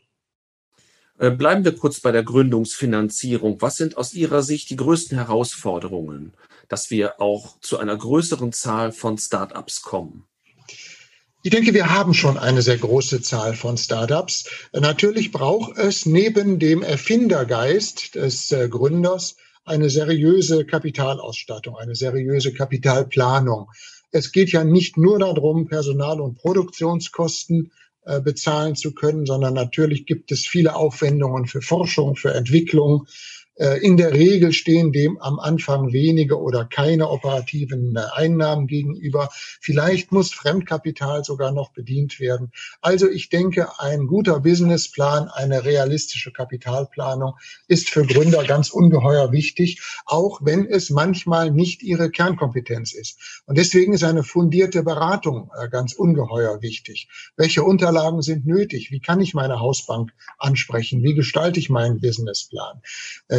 Äh, 1.17 1.31
bleiben 1.31 1.63
wir 1.63 1.75
kurz 1.75 1.99
bei 1.99 2.11
der 2.11 2.23
Gründungsfinanzierung. 2.23 3.61
Was 3.61 3.77
sind 3.77 3.97
aus 3.97 4.13
Ihrer 4.13 4.43
Sicht 4.43 4.69
die 4.69 4.75
größten 4.75 5.17
Herausforderungen, 5.17 6.33
dass 6.67 6.89
wir 6.89 7.21
auch 7.21 7.59
zu 7.61 7.77
einer 7.77 7.95
größeren 7.95 8.51
Zahl 8.51 8.91
von 8.91 9.17
Startups 9.17 9.81
kommen? 9.81 10.25
Ich 11.45 11.51
denke, 11.51 11.75
wir 11.75 11.91
haben 11.91 12.15
schon 12.15 12.39
eine 12.39 12.63
sehr 12.63 12.79
große 12.79 13.21
Zahl 13.21 13.53
von 13.53 13.77
Startups. 13.77 14.49
Natürlich 14.73 15.31
braucht 15.31 15.77
es 15.77 16.07
neben 16.07 16.57
dem 16.57 16.81
Erfindergeist 16.81 18.15
des 18.15 18.51
äh, 18.51 18.67
Gründers 18.67 19.35
eine 19.63 19.91
seriöse 19.91 20.65
Kapitalausstattung, 20.65 21.77
eine 21.77 21.93
seriöse 21.93 22.51
Kapitalplanung. 22.51 23.69
Es 24.09 24.31
geht 24.31 24.53
ja 24.53 24.63
nicht 24.63 24.97
nur 24.97 25.19
darum, 25.19 25.67
Personal- 25.67 26.19
und 26.19 26.33
Produktionskosten 26.33 27.71
äh, 28.05 28.21
bezahlen 28.21 28.75
zu 28.75 28.95
können, 28.95 29.27
sondern 29.27 29.53
natürlich 29.53 30.07
gibt 30.07 30.31
es 30.31 30.47
viele 30.47 30.75
Aufwendungen 30.75 31.45
für 31.45 31.61
Forschung, 31.61 32.15
für 32.15 32.33
Entwicklung, 32.33 33.05
in 33.81 33.97
der 33.97 34.13
Regel 34.13 34.51
stehen 34.51 34.91
dem 34.91 35.17
am 35.21 35.39
Anfang 35.39 35.93
wenige 35.93 36.39
oder 36.39 36.65
keine 36.65 37.09
operativen 37.09 37.95
äh, 37.95 38.01
Einnahmen 38.13 38.67
gegenüber. 38.67 39.29
Vielleicht 39.61 40.11
muss 40.11 40.33
Fremdkapital 40.33 41.23
sogar 41.23 41.51
noch 41.51 41.71
bedient 41.71 42.19
werden. 42.19 42.51
Also 42.81 43.09
ich 43.09 43.29
denke, 43.29 43.79
ein 43.79 44.07
guter 44.07 44.39
Businessplan, 44.41 45.29
eine 45.29 45.63
realistische 45.63 46.31
Kapitalplanung 46.31 47.35
ist 47.67 47.89
für 47.89 48.05
Gründer 48.05 48.43
ganz 48.43 48.69
ungeheuer 48.69 49.31
wichtig, 49.31 49.81
auch 50.05 50.39
wenn 50.43 50.65
es 50.65 50.89
manchmal 50.89 51.51
nicht 51.51 51.81
ihre 51.81 52.09
Kernkompetenz 52.11 52.93
ist. 52.93 53.41
Und 53.45 53.57
deswegen 53.57 53.93
ist 53.93 54.03
eine 54.03 54.23
fundierte 54.23 54.83
Beratung 54.83 55.49
äh, 55.57 55.69
ganz 55.69 55.93
ungeheuer 55.93 56.61
wichtig. 56.61 57.07
Welche 57.37 57.63
Unterlagen 57.63 58.21
sind 58.21 58.45
nötig? 58.45 58.91
Wie 58.91 58.99
kann 58.99 59.21
ich 59.21 59.33
meine 59.33 59.59
Hausbank 59.59 60.11
ansprechen? 60.37 61.03
Wie 61.03 61.13
gestalte 61.13 61.59
ich 61.59 61.69
meinen 61.69 62.01
Businessplan? 62.01 62.81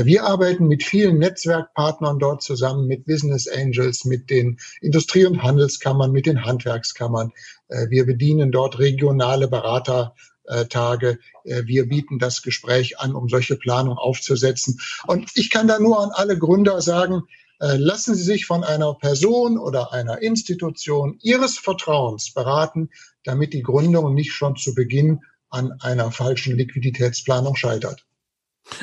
Wir 0.06 0.22
arbeiten 0.22 0.68
mit 0.68 0.84
vielen 0.84 1.18
Netzwerkpartnern 1.18 2.20
dort 2.20 2.40
zusammen, 2.40 2.86
mit 2.86 3.06
Business 3.06 3.48
Angels, 3.48 4.04
mit 4.04 4.30
den 4.30 4.60
Industrie- 4.80 5.26
und 5.26 5.42
Handelskammern, 5.42 6.12
mit 6.12 6.26
den 6.26 6.44
Handwerkskammern. 6.44 7.32
Äh, 7.66 7.90
wir 7.90 8.06
bedienen 8.06 8.52
dort 8.52 8.78
regionale 8.78 9.48
Beratertage. 9.48 11.18
Äh, 11.42 11.64
wir 11.64 11.88
bieten 11.88 12.20
das 12.20 12.42
Gespräch 12.42 13.00
an, 13.00 13.16
um 13.16 13.28
solche 13.28 13.56
Planung 13.56 13.98
aufzusetzen. 13.98 14.78
Und 15.08 15.32
ich 15.34 15.50
kann 15.50 15.66
da 15.66 15.80
nur 15.80 16.00
an 16.00 16.10
alle 16.12 16.38
Gründer 16.38 16.80
sagen, 16.80 17.22
äh, 17.58 17.76
lassen 17.76 18.14
Sie 18.14 18.22
sich 18.22 18.46
von 18.46 18.62
einer 18.62 18.94
Person 18.94 19.58
oder 19.58 19.92
einer 19.92 20.22
Institution 20.22 21.18
Ihres 21.20 21.58
Vertrauens 21.58 22.32
beraten, 22.32 22.90
damit 23.24 23.54
die 23.54 23.62
Gründung 23.64 24.14
nicht 24.14 24.32
schon 24.32 24.54
zu 24.54 24.72
Beginn 24.72 25.22
an 25.50 25.72
einer 25.80 26.12
falschen 26.12 26.56
Liquiditätsplanung 26.56 27.56
scheitert. 27.56 28.05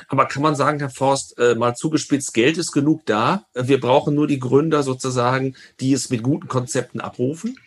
Aber 0.08 0.26
kann 0.26 0.44
man 0.44 0.56
sagen, 0.56 0.80
Herr 0.80 0.90
Forst, 0.90 1.38
äh, 1.38 1.56
mal 1.56 1.76
zugespitzt, 1.76 2.34
Geld 2.34 2.58
ist 2.58 2.72
genug 2.72 3.06
da. 3.06 3.46
Wir 3.54 3.80
brauchen 3.80 4.16
nur 4.16 4.28
die 4.28 4.40
Gründer 4.40 4.84
sozusagen, 4.84 5.56
die 5.80 5.94
es 5.94 6.10
mit 6.10 6.24
guten 6.24 6.48
Konzepten 6.48 7.02
abrufen? 7.02 7.58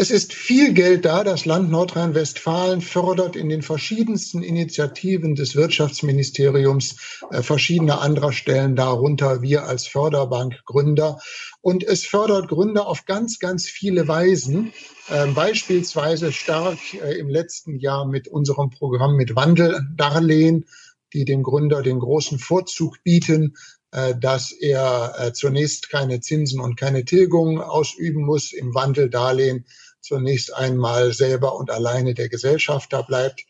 Es 0.00 0.12
ist 0.12 0.32
viel 0.32 0.74
Geld 0.74 1.04
da. 1.04 1.24
Das 1.24 1.44
Land 1.44 1.72
Nordrhein-Westfalen 1.72 2.82
fördert 2.82 3.34
in 3.34 3.48
den 3.48 3.62
verschiedensten 3.62 4.44
Initiativen 4.44 5.34
des 5.34 5.56
Wirtschaftsministeriums 5.56 7.24
äh, 7.32 7.42
verschiedene 7.42 7.98
anderer 7.98 8.30
Stellen 8.30 8.76
darunter, 8.76 9.42
wir 9.42 9.64
als 9.64 9.88
Förderbank 9.88 10.60
Gründer. 10.66 11.18
Und 11.62 11.82
es 11.82 12.06
fördert 12.06 12.46
Gründer 12.46 12.86
auf 12.86 13.06
ganz, 13.06 13.40
ganz 13.40 13.66
viele 13.66 14.06
Weisen. 14.06 14.72
Äh, 15.08 15.26
beispielsweise 15.32 16.30
stark 16.30 16.78
äh, 16.94 17.18
im 17.18 17.28
letzten 17.28 17.80
Jahr 17.80 18.06
mit 18.06 18.28
unserem 18.28 18.70
Programm 18.70 19.16
mit 19.16 19.34
Wandeldarlehen 19.34 20.64
die 21.12 21.24
dem 21.24 21.42
Gründer 21.42 21.82
den 21.82 22.00
großen 22.00 22.38
Vorzug 22.38 23.02
bieten, 23.02 23.56
äh, 23.90 24.14
dass 24.18 24.52
er 24.52 25.14
äh, 25.18 25.32
zunächst 25.32 25.88
keine 25.88 26.20
Zinsen 26.20 26.60
und 26.60 26.76
keine 26.76 27.04
Tilgung 27.04 27.60
ausüben 27.60 28.24
muss, 28.24 28.52
im 28.52 28.74
Wandeldarlehen 28.74 29.64
zunächst 30.00 30.54
einmal 30.54 31.12
selber 31.14 31.56
und 31.56 31.70
alleine 31.70 32.14
der 32.14 32.28
Gesellschafter 32.28 33.02
bleibt. 33.02 33.44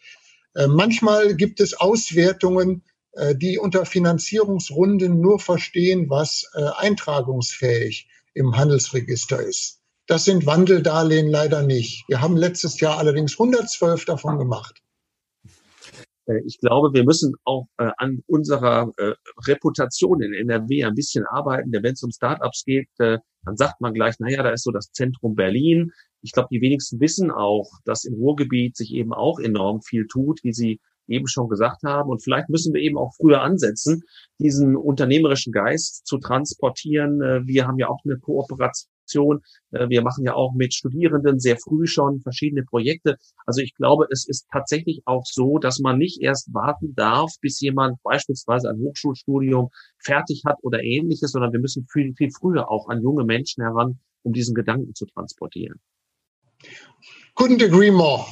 Äh, 0.55 0.69
manchmal 0.69 1.35
gibt 1.35 1.61
es 1.61 1.75
Auswertungen, 1.75 2.83
die 3.35 3.59
unter 3.59 3.85
Finanzierungsrunden 3.85 5.21
nur 5.21 5.41
verstehen, 5.41 6.09
was 6.09 6.45
eintragungsfähig 6.53 8.07
im 8.35 8.57
Handelsregister 8.57 9.43
ist. 9.43 9.81
Das 10.07 10.25
sind 10.25 10.47
Wandeldarlehen 10.47 11.29
leider 11.29 11.63
nicht. 11.63 12.05
Wir 12.07 12.21
haben 12.21 12.37
letztes 12.37 12.79
Jahr 12.79 12.99
allerdings 12.99 13.33
112 13.33 14.05
davon 14.05 14.39
gemacht. 14.39 14.83
Äh, 16.29 16.41
ich 16.47 16.59
glaube, 16.59 16.93
wir 16.93 17.05
müssen 17.05 17.35
auch 17.45 17.67
äh, 17.79 17.91
an 17.97 18.23
unserer 18.27 18.93
äh, 18.97 19.15
Reputation 19.47 20.23
in 20.23 20.33
NRW 20.33 20.85
ein 20.85 20.95
bisschen 20.95 21.25
arbeiten. 21.27 21.73
Denn 21.73 21.83
wenn 21.83 21.95
es 21.95 22.03
um 22.03 22.11
Startups 22.11 22.65
geht, 22.65 22.89
äh, 22.99 23.19
dann 23.45 23.57
sagt 23.57 23.81
man 23.81 23.95
gleich, 23.95 24.19
naja, 24.19 24.43
da 24.43 24.51
ist 24.51 24.65
so 24.65 24.71
das 24.71 24.93
Zentrum 24.93 25.35
Berlin. 25.35 25.91
Ich 26.23 26.33
glaube, 26.33 26.49
die 26.51 26.61
wenigsten 26.61 27.01
wissen 27.01 27.31
auch, 27.31 27.71
dass 27.85 28.05
im 28.05 28.15
Ruhrgebiet 28.15 28.77
sich 28.77 28.93
eben 28.93 29.13
auch 29.13 29.39
enorm 29.39 29.81
viel 29.83 30.07
tut, 30.07 30.41
wie 30.43 30.53
Sie 30.53 30.81
eben 31.07 31.27
schon 31.27 31.49
gesagt 31.49 31.83
haben. 31.85 32.11
Und 32.11 32.23
vielleicht 32.23 32.49
müssen 32.49 32.75
wir 32.75 32.83
eben 32.83 32.99
auch 32.99 33.15
früher 33.17 33.41
ansetzen, 33.41 34.03
diesen 34.39 34.77
unternehmerischen 34.77 35.53
Geist 35.53 36.07
zu 36.07 36.19
transportieren. 36.19 37.23
Äh, 37.23 37.47
wir 37.47 37.67
haben 37.67 37.79
ja 37.79 37.89
auch 37.89 38.01
eine 38.05 38.19
Kooperation 38.19 38.93
Aktion. 39.09 39.41
Äh, 39.73 39.89
wir 39.89 40.03
machen 40.03 40.25
ja 40.25 40.35
auch 40.35 40.55
mit 40.55 40.75
Studierenden 40.75 41.39
sehr 41.41 41.57
früh 41.57 41.87
schon 41.87 42.21
verschiedene 42.21 42.63
Projekte. 42.65 43.17
Also 43.47 43.63
ich 43.63 43.75
glaube, 43.75 44.07
es 44.11 44.29
ist 44.29 44.47
tatsächlich 44.53 45.03
auch 45.07 45.25
so, 45.25 45.59
dass 45.59 45.79
man 45.79 45.99
nicht 45.99 46.21
erst 46.21 46.53
warten 46.53 46.95
darf, 46.95 47.33
bis 47.41 47.61
jemand 47.61 48.03
beispielsweise 48.03 48.69
ein 48.69 48.79
Hochschulstudium 48.79 49.69
fertig 49.99 50.43
hat 50.47 50.59
oder 50.63 50.83
ähnliches, 50.83 51.33
sondern 51.33 51.53
wir 51.53 51.61
müssen 51.61 51.87
viel, 51.91 52.15
viel 52.15 52.31
früher 52.31 52.71
auch 52.71 52.89
an 52.89 53.03
junge 53.03 53.25
Menschen 53.25 53.63
heran, 53.63 53.99
um 54.23 54.33
diesen 54.33 54.55
Gedanken 54.55 54.95
zu 54.95 55.07
transportieren. 55.07 55.81
Couldn't 57.35 57.63
agree 57.63 57.91
more. 57.91 58.27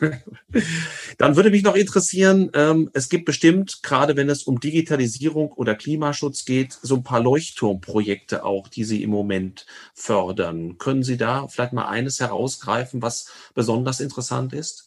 Dann 1.18 1.36
würde 1.36 1.50
mich 1.50 1.62
noch 1.62 1.74
interessieren, 1.74 2.50
ähm, 2.54 2.90
es 2.92 3.08
gibt 3.08 3.24
bestimmt, 3.24 3.82
gerade 3.82 4.16
wenn 4.16 4.28
es 4.28 4.44
um 4.44 4.60
Digitalisierung 4.60 5.52
oder 5.52 5.74
Klimaschutz 5.74 6.44
geht, 6.44 6.78
so 6.82 6.96
ein 6.96 7.02
paar 7.02 7.20
Leuchtturmprojekte 7.20 8.44
auch, 8.44 8.68
die 8.68 8.84
Sie 8.84 9.02
im 9.02 9.10
Moment 9.10 9.66
fördern. 9.94 10.78
Können 10.78 11.02
Sie 11.02 11.16
da 11.16 11.48
vielleicht 11.48 11.72
mal 11.72 11.86
eines 11.88 12.20
herausgreifen, 12.20 13.02
was 13.02 13.30
besonders 13.54 14.00
interessant 14.00 14.52
ist? 14.52 14.85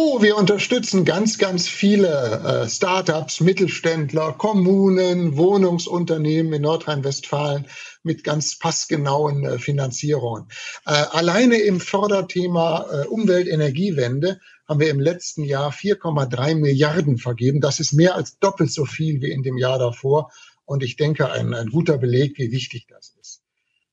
Oh, 0.00 0.22
wir 0.22 0.36
unterstützen 0.36 1.04
ganz, 1.04 1.38
ganz 1.38 1.66
viele 1.66 2.62
äh, 2.62 2.68
Startups, 2.68 3.40
Mittelständler, 3.40 4.32
Kommunen, 4.32 5.36
Wohnungsunternehmen 5.36 6.52
in 6.52 6.62
Nordrhein-Westfalen 6.62 7.66
mit 8.04 8.22
ganz 8.22 8.56
passgenauen 8.60 9.44
äh, 9.44 9.58
Finanzierungen. 9.58 10.46
Äh, 10.86 10.92
alleine 10.92 11.56
im 11.56 11.80
Förderthema 11.80 12.86
äh, 12.92 13.06
Umwelt-Energiewende 13.08 14.38
haben 14.68 14.78
wir 14.78 14.90
im 14.90 15.00
letzten 15.00 15.42
Jahr 15.42 15.72
4,3 15.72 16.54
Milliarden 16.54 17.18
vergeben. 17.18 17.60
Das 17.60 17.80
ist 17.80 17.92
mehr 17.92 18.14
als 18.14 18.38
doppelt 18.38 18.70
so 18.70 18.84
viel 18.84 19.20
wie 19.20 19.32
in 19.32 19.42
dem 19.42 19.58
Jahr 19.58 19.80
davor. 19.80 20.30
Und 20.64 20.84
ich 20.84 20.94
denke, 20.94 21.32
ein, 21.32 21.52
ein 21.54 21.70
guter 21.70 21.98
Beleg, 21.98 22.38
wie 22.38 22.52
wichtig 22.52 22.86
das 22.88 23.16
ist. 23.20 23.42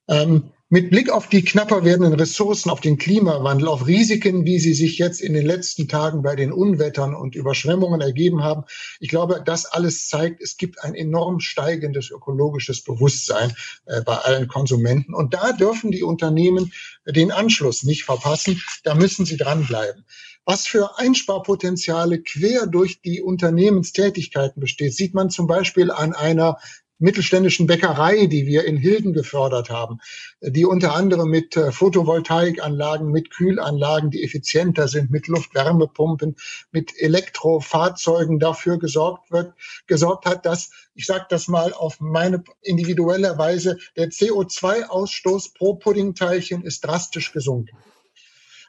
Ähm, 0.07 0.51
mit 0.69 0.89
Blick 0.89 1.11
auf 1.11 1.29
die 1.29 1.43
knapper 1.43 1.85
werdenden 1.85 2.15
Ressourcen, 2.15 2.71
auf 2.71 2.81
den 2.81 2.97
Klimawandel, 2.97 3.67
auf 3.67 3.85
Risiken, 3.85 4.45
wie 4.45 4.57
sie 4.57 4.73
sich 4.73 4.97
jetzt 4.97 5.21
in 5.21 5.33
den 5.33 5.45
letzten 5.45 5.87
Tagen 5.87 6.23
bei 6.23 6.35
den 6.35 6.51
Unwettern 6.51 7.13
und 7.13 7.35
Überschwemmungen 7.35 8.01
ergeben 8.01 8.43
haben, 8.43 8.63
ich 8.99 9.09
glaube, 9.09 9.43
das 9.45 9.65
alles 9.65 10.09
zeigt, 10.09 10.41
es 10.41 10.57
gibt 10.57 10.83
ein 10.83 10.95
enorm 10.95 11.39
steigendes 11.39 12.09
ökologisches 12.09 12.83
Bewusstsein 12.83 13.53
äh, 13.85 14.01
bei 14.01 14.15
allen 14.15 14.47
Konsumenten. 14.47 15.13
Und 15.13 15.35
da 15.35 15.51
dürfen 15.51 15.91
die 15.91 16.03
Unternehmen 16.03 16.73
den 17.05 17.31
Anschluss 17.31 17.83
nicht 17.83 18.03
verpassen. 18.03 18.59
Da 18.83 18.95
müssen 18.95 19.25
sie 19.25 19.37
dranbleiben 19.37 20.03
was 20.45 20.67
für 20.67 20.99
Einsparpotenziale 20.99 22.21
quer 22.21 22.67
durch 22.67 23.01
die 23.01 23.19
Unternehmenstätigkeiten 23.21 24.59
besteht, 24.59 24.93
sieht 24.93 25.15
man 25.15 25.31
zum 25.31 25.47
Beispiel 25.47 25.89
an 25.89 26.13
einer 26.13 26.59
mittelständischen 26.97 27.67
Bäckerei, 27.67 28.27
die 28.27 28.45
wir 28.45 28.65
in 28.65 28.77
Hilden 28.77 29.13
gefördert 29.13 29.69
haben, 29.69 29.99
die 30.41 30.65
unter 30.65 30.95
anderem 30.95 31.29
mit 31.29 31.57
äh, 31.57 31.71
Photovoltaikanlagen, 31.71 33.11
mit 33.11 33.31
Kühlanlagen, 33.31 34.11
die 34.11 34.23
effizienter 34.23 34.87
sind, 34.87 35.11
mit 35.11 35.27
Luftwärmepumpen, 35.27 36.35
mit 36.71 36.93
Elektrofahrzeugen 36.97 38.39
dafür 38.39 38.79
gesorgt 38.79 39.31
wird, 39.31 39.53
gesorgt 39.87 40.25
hat, 40.25 40.45
dass, 40.45 40.71
ich 40.93 41.05
sage 41.05 41.25
das 41.29 41.47
mal 41.47 41.73
auf 41.73 41.99
meine 41.99 42.43
individuelle 42.61 43.37
Weise, 43.37 43.77
der 43.97 44.09
CO2-Ausstoß 44.09 45.53
pro 45.57 45.75
Puddingteilchen 45.75 46.63
ist 46.63 46.85
drastisch 46.85 47.33
gesunken. 47.33 47.77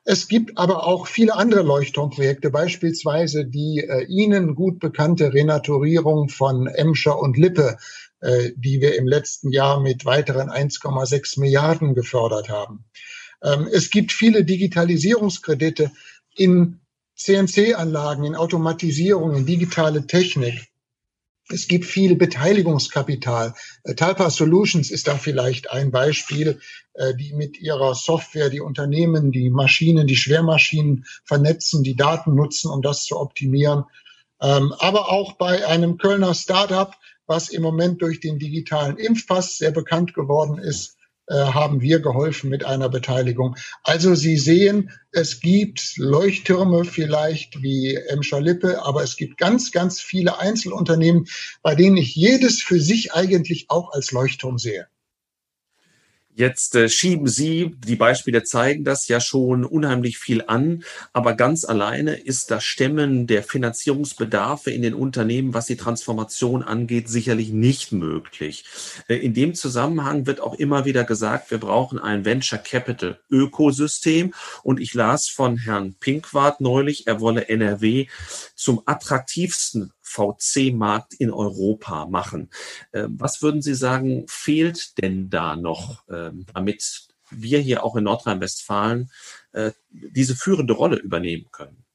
Es 0.08 0.28
gibt 0.28 0.56
aber 0.56 0.86
auch 0.86 1.08
viele 1.08 1.34
andere 1.34 1.62
Leuchtturmprojekte, 1.62 2.50
beispielsweise 2.50 3.44
die 3.44 3.80
äh, 3.80 4.04
Ihnen 4.04 4.54
gut 4.54 4.78
bekannte 4.78 5.34
Renaturierung 5.34 6.28
von 6.28 6.68
Emscher 6.68 7.18
und 7.18 7.36
Lippe 7.36 7.76
die 8.22 8.80
wir 8.80 8.96
im 8.96 9.06
letzten 9.06 9.52
Jahr 9.52 9.78
mit 9.80 10.06
weiteren 10.06 10.48
1,6 10.48 11.38
Milliarden 11.38 11.94
gefördert 11.94 12.48
haben. 12.48 12.86
Ähm, 13.42 13.68
es 13.70 13.90
gibt 13.90 14.12
viele 14.12 14.44
Digitalisierungskredite 14.44 15.90
in 16.34 16.80
CNC-Anlagen, 17.16 18.24
in 18.24 18.34
Automatisierung, 18.34 19.34
in 19.34 19.46
digitale 19.46 20.06
Technik. 20.06 20.68
Es 21.48 21.68
gibt 21.68 21.84
viel 21.84 22.16
Beteiligungskapital. 22.16 23.54
Äh, 23.84 23.94
Talpa 23.94 24.30
Solutions 24.30 24.90
ist 24.90 25.06
da 25.06 25.16
vielleicht 25.16 25.70
ein 25.70 25.90
Beispiel, 25.90 26.60
äh, 26.94 27.14
die 27.14 27.32
mit 27.34 27.58
ihrer 27.58 27.94
Software 27.94 28.50
die 28.50 28.60
Unternehmen, 28.60 29.32
die 29.32 29.50
Maschinen, 29.50 30.06
die 30.06 30.16
Schwermaschinen 30.16 31.04
vernetzen, 31.24 31.82
die 31.82 31.96
Daten 31.96 32.34
nutzen, 32.34 32.70
um 32.70 32.82
das 32.82 33.04
zu 33.04 33.18
optimieren. 33.18 33.84
Ähm, 34.40 34.74
aber 34.78 35.10
auch 35.10 35.34
bei 35.34 35.66
einem 35.66 35.96
Kölner 35.98 36.34
Startup, 36.34 36.94
was 37.26 37.48
im 37.48 37.62
Moment 37.62 38.02
durch 38.02 38.20
den 38.20 38.38
digitalen 38.38 38.96
Impfpass 38.96 39.58
sehr 39.58 39.72
bekannt 39.72 40.14
geworden 40.14 40.58
ist, 40.58 40.96
äh, 41.28 41.34
haben 41.34 41.80
wir 41.80 41.98
geholfen 41.98 42.50
mit 42.50 42.64
einer 42.64 42.88
Beteiligung. 42.88 43.56
Also 43.82 44.14
Sie 44.14 44.36
sehen, 44.36 44.90
es 45.10 45.40
gibt 45.40 45.96
Leuchttürme 45.96 46.84
vielleicht 46.84 47.62
wie 47.62 47.96
Emscher 47.96 48.40
Lippe, 48.40 48.84
aber 48.84 49.02
es 49.02 49.16
gibt 49.16 49.36
ganz, 49.36 49.72
ganz 49.72 50.00
viele 50.00 50.38
Einzelunternehmen, 50.38 51.26
bei 51.62 51.74
denen 51.74 51.96
ich 51.96 52.14
jedes 52.14 52.62
für 52.62 52.80
sich 52.80 53.12
eigentlich 53.12 53.66
auch 53.70 53.92
als 53.92 54.12
Leuchtturm 54.12 54.58
sehe. 54.58 54.86
Jetzt 56.38 56.74
äh, 56.74 56.90
schieben 56.90 57.28
Sie, 57.28 57.74
die 57.78 57.96
Beispiele 57.96 58.42
zeigen 58.42 58.84
das 58.84 59.08
ja 59.08 59.20
schon 59.20 59.64
unheimlich 59.64 60.18
viel 60.18 60.44
an, 60.46 60.84
aber 61.14 61.32
ganz 61.32 61.64
alleine 61.64 62.14
ist 62.14 62.50
das 62.50 62.62
Stemmen 62.62 63.26
der 63.26 63.42
Finanzierungsbedarfe 63.42 64.70
in 64.70 64.82
den 64.82 64.92
Unternehmen, 64.92 65.54
was 65.54 65.64
die 65.64 65.78
Transformation 65.78 66.62
angeht, 66.62 67.08
sicherlich 67.08 67.48
nicht 67.48 67.90
möglich. 67.90 68.66
Äh, 69.08 69.16
in 69.16 69.32
dem 69.32 69.54
Zusammenhang 69.54 70.26
wird 70.26 70.40
auch 70.40 70.52
immer 70.52 70.84
wieder 70.84 71.04
gesagt, 71.04 71.50
wir 71.50 71.58
brauchen 71.58 71.98
ein 71.98 72.26
Venture 72.26 72.58
Capital 72.58 73.18
Ökosystem 73.30 74.34
und 74.62 74.78
ich 74.78 74.92
las 74.92 75.28
von 75.28 75.56
Herrn 75.56 75.94
Pinkwart 75.94 76.60
neulich, 76.60 77.06
er 77.06 77.22
wolle 77.22 77.48
NRW 77.48 78.08
zum 78.54 78.82
attraktivsten 78.84 79.90
VC-Markt 80.06 81.14
in 81.14 81.30
Europa 81.30 82.06
machen. 82.06 82.50
Ähm, 82.92 83.16
was 83.18 83.42
würden 83.42 83.62
Sie 83.62 83.74
sagen, 83.74 84.24
fehlt 84.28 84.98
denn 85.02 85.28
da 85.30 85.56
noch, 85.56 86.04
ähm, 86.08 86.46
damit 86.54 87.08
wir 87.30 87.58
hier 87.58 87.82
auch 87.84 87.96
in 87.96 88.04
Nordrhein-Westfalen 88.04 89.10
äh, 89.52 89.72
diese 89.90 90.36
führende 90.36 90.74
Rolle 90.74 90.96
übernehmen 90.96 91.46
können? 91.50 91.85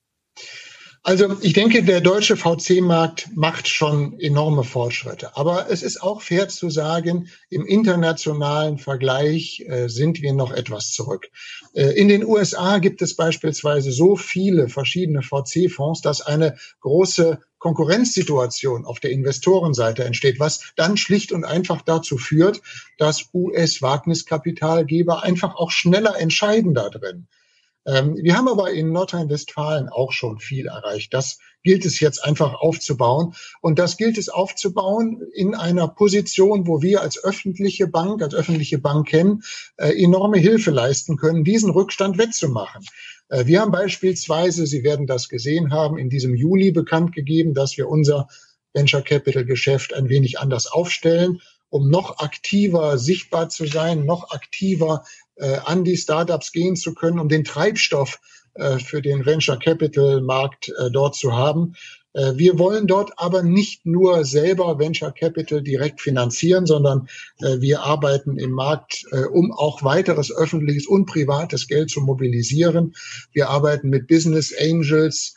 Also 1.04 1.36
ich 1.42 1.54
denke, 1.54 1.82
der 1.82 2.00
deutsche 2.00 2.38
VC-Markt 2.38 3.30
macht 3.36 3.68
schon 3.68 4.20
enorme 4.20 4.64
Fortschritte. 4.64 5.36
Aber 5.36 5.72
es 5.72 5.82
ist 5.82 6.04
auch 6.04 6.22
fair 6.22 6.48
zu 6.48 6.70
sagen, 6.70 7.28
im 7.50 7.66
internationalen 7.66 8.78
Vergleich 8.78 9.66
äh, 9.68 9.88
sind 9.88 10.22
wir 10.22 10.34
noch 10.34 10.52
etwas 10.52 10.92
zurück. 10.92 11.32
Äh, 11.74 12.00
in 12.00 12.08
den 12.08 12.24
USA 12.24 12.78
gibt 12.78 13.02
es 13.02 13.16
beispielsweise 13.16 13.92
so 13.92 14.16
viele 14.16 14.68
verschiedene 14.68 15.24
VC-Fonds, 15.24 16.02
dass 16.02 16.22
eine 16.22 16.56
große 16.82 17.40
Konkurrenzsituation 17.58 18.86
auf 18.86 19.00
der 19.00 19.10
Investorenseite 19.10 20.04
entsteht, 20.04 20.40
was 20.40 20.72
dann 20.76 20.98
schlicht 20.98 21.32
und 21.32 21.46
einfach 21.46 21.82
dazu 21.82 22.20
führt, 22.20 22.62
dass 23.00 23.30
US-Wagniskapitalgeber 23.34 25.24
einfach 25.24 25.56
auch 25.56 25.72
schneller 25.72 26.20
entscheiden 26.20 26.76
da 26.76 26.90
drin. 26.90 27.28
Ähm, 27.86 28.16
wir 28.22 28.38
haben 28.38 28.48
aber 28.48 28.72
in 28.72 28.92
Nordrhein-Westfalen 28.92 29.90
auch 29.90 30.12
schon 30.12 30.40
viel 30.40 30.68
erreicht. 30.68 31.14
Das 31.14 31.40
gilt 31.64 31.86
es 31.86 32.00
jetzt 32.00 32.24
einfach 32.24 32.54
aufzubauen. 32.54 33.34
Und 33.62 33.80
das 33.80 33.98
gilt 33.98 34.18
es 34.18 34.30
aufzubauen 34.30 35.22
in 35.34 35.56
einer 35.56 35.88
Position, 35.88 36.68
wo 36.68 36.82
wir 36.82 37.02
als 37.02 37.24
öffentliche 37.24 37.88
Bank, 37.88 38.22
als 38.22 38.34
öffentliche 38.34 38.78
Bank 38.78 39.08
kennen, 39.08 39.44
äh, 39.78 39.92
enorme 40.02 40.38
Hilfe 40.38 40.72
leisten 40.72 41.18
können, 41.18 41.44
diesen 41.44 41.72
Rückstand 41.72 42.18
wettzumachen. 42.18 42.86
Äh, 43.30 43.46
wir 43.46 43.62
haben 43.62 43.72
beispielsweise, 43.72 44.68
Sie 44.68 44.84
werden 44.84 45.08
das 45.08 45.30
gesehen 45.30 45.74
haben, 45.74 45.98
in 45.98 46.10
diesem 46.10 46.36
Juli 46.36 46.72
bekannt 46.72 47.14
gegeben, 47.14 47.54
dass 47.54 47.78
wir 47.78 47.88
unser 47.88 48.28
Venture 48.74 49.02
Capital 49.02 49.46
Geschäft 49.46 49.94
ein 49.94 50.10
wenig 50.10 50.40
anders 50.40 50.68
aufstellen, 50.68 51.42
um 51.70 51.90
noch 51.90 52.20
aktiver 52.20 52.98
sichtbar 52.98 53.50
zu 53.50 53.66
sein, 53.66 54.06
noch 54.06 54.32
aktiver 54.32 55.04
äh, 55.42 55.58
an 55.66 55.84
die 55.84 55.98
Startups 55.98 56.52
gehen 56.52 56.76
zu 56.76 56.94
können, 56.94 57.20
um 57.20 57.28
den 57.28 57.44
Treibstoff 57.44 58.20
äh, 58.54 58.78
für 58.80 59.02
den 59.02 59.26
Venture 59.26 59.58
Capital 59.58 60.22
Markt 60.22 60.70
äh, 60.70 60.90
dort 60.92 61.16
zu 61.16 61.34
haben. 61.34 61.74
Äh, 62.14 62.34
wir 62.36 62.60
wollen 62.60 62.88
dort 62.88 63.12
aber 63.18 63.44
nicht 63.44 63.86
nur 63.86 64.24
selber 64.24 64.80
Venture 64.80 65.14
Capital 65.14 65.62
direkt 65.62 66.02
finanzieren, 66.02 66.66
sondern 66.66 67.08
äh, 67.40 67.60
wir 67.60 67.82
arbeiten 67.82 68.38
im 68.38 68.52
Markt, 68.52 69.06
äh, 69.12 69.24
um 69.24 69.52
auch 69.52 69.84
weiteres 69.84 70.32
öffentliches 70.36 70.88
und 70.88 71.06
privates 71.06 71.68
Geld 71.68 71.90
zu 71.90 72.02
mobilisieren. 72.02 72.94
Wir 73.32 73.50
arbeiten 73.50 73.90
mit 73.90 74.08
Business 74.08 74.54
Angels, 74.58 75.36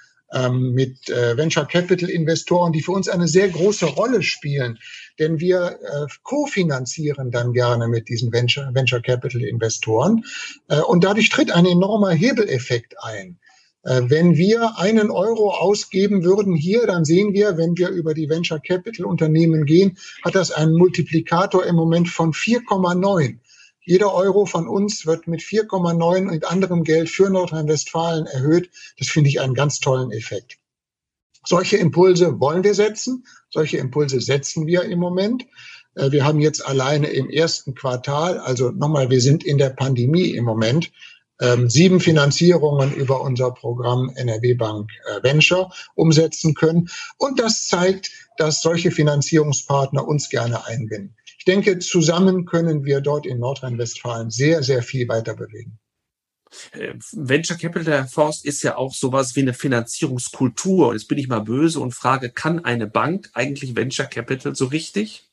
mit 0.51 1.09
äh, 1.11 1.37
Venture 1.37 1.67
Capital 1.67 2.09
Investoren, 2.09 2.73
die 2.73 2.83
für 2.83 2.93
uns 2.93 3.09
eine 3.09 3.29
sehr 3.29 3.49
große 3.49 3.87
Rolle 3.87 4.23
spielen. 4.23 4.79
Denn 5.19 5.39
wir 5.39 5.79
äh, 5.81 6.07
kofinanzieren 6.23 7.31
dann 7.31 7.53
gerne 7.53 7.87
mit 7.87 8.09
diesen 8.09 8.33
Venture, 8.33 8.71
Venture 8.75 9.01
Capital 9.01 9.43
Investoren. 9.43 10.25
Äh, 10.69 10.81
und 10.81 11.05
dadurch 11.05 11.29
tritt 11.29 11.53
ein 11.53 11.67
enormer 11.67 12.11
Hebeleffekt 12.11 12.97
ein. 13.01 13.39
Äh, 13.85 14.03
wenn 14.07 14.37
wir 14.37 14.79
einen 14.79 15.11
Euro 15.11 15.51
ausgeben 15.51 16.25
würden 16.25 16.55
hier, 16.55 16.87
dann 16.87 17.05
sehen 17.05 17.33
wir, 17.33 17.57
wenn 17.57 17.77
wir 17.77 17.91
über 17.91 18.15
die 18.15 18.29
Venture 18.29 18.61
Capital 18.61 19.07
Unternehmen 19.07 19.67
gehen, 19.67 19.99
hat 20.25 20.35
das 20.35 20.51
einen 20.51 20.75
Multiplikator 20.75 21.65
im 21.65 21.77
Moment 21.77 22.09
von 22.09 22.33
4,9. 22.33 23.39
Jeder 23.85 24.15
Euro 24.15 24.47
von 24.47 24.67
uns 24.67 25.05
wird 25.05 25.27
mit 25.27 25.41
4,9 25.41 26.31
und 26.31 26.51
anderem 26.51 26.85
Geld 26.85 27.11
für 27.11 27.29
Nordrhein-Westfalen 27.29 28.27
erhöht. 28.27 28.71
Das 28.99 29.09
finde 29.09 29.29
ich 29.29 29.41
einen 29.41 29.55
ganz 29.55 29.79
tollen 29.79 30.11
Effekt. 30.11 30.59
Solche 31.47 31.77
Impulse 31.77 32.41
wollen 32.41 32.65
wir 32.65 32.75
setzen. 32.75 33.27
Solche 33.51 33.77
Impulse 33.77 34.21
setzen 34.21 34.67
wir 34.67 34.85
im 34.85 34.99
Moment. 34.99 35.45
Äh, 35.95 36.11
wir 36.13 36.25
haben 36.25 36.41
jetzt 36.41 36.67
alleine 36.67 37.09
im 37.09 37.29
ersten 37.29 37.75
Quartal, 37.75 38.39
also 38.39 38.71
nochmal, 38.71 39.11
wir 39.11 39.21
sind 39.21 39.45
in 39.45 39.59
der 39.59 39.71
Pandemie 39.71 40.31
im 40.31 40.45
Moment, 40.45 40.91
ähm, 41.41 41.69
sieben 41.69 42.01
Finanzierungen 42.01 42.95
über 42.95 43.21
unser 43.21 43.51
Programm 43.51 44.11
NRW 44.15 44.55
Bank 44.55 44.91
äh, 45.05 45.23
Venture 45.23 45.71
umsetzen 45.95 46.55
können. 46.55 46.89
Und 47.19 47.41
das 47.41 47.67
zeigt, 47.67 48.11
dass 48.39 48.63
solche 48.63 48.91
Finanzierungspartner 48.91 50.07
uns 50.07 50.31
gerne 50.31 50.65
einbinden. 50.67 51.17
Ich 51.47 51.53
denke, 51.53 51.79
zusammen 51.79 52.47
können 52.47 52.87
wir 52.87 53.03
dort 53.03 53.27
in 53.27 53.39
Nordrhein-Westfalen 53.39 54.31
sehr, 54.31 54.63
sehr 54.63 54.83
viel 54.83 55.07
weiter 55.09 55.35
bewegen. 55.35 55.79
Äh, 56.73 56.95
Venture 57.13 57.59
Capital 57.59 58.09
Forst 58.09 58.47
ist 58.47 58.63
ja 58.63 58.79
auch 58.79 58.95
sowas 58.95 59.37
wie 59.37 59.41
eine 59.41 59.53
Finanzierungskultur. 59.53 60.89
Und 60.89 60.95
jetzt 60.95 61.07
bin 61.07 61.19
ich 61.19 61.29
mal 61.29 61.41
böse 61.41 61.81
und 61.81 61.93
frage, 61.93 62.31
kann 62.31 62.65
eine 62.65 62.87
Bank 62.87 63.29
eigentlich 63.35 63.77
Venture 63.77 64.07
Capital 64.07 64.55
so 64.55 64.65
richtig? 64.65 65.29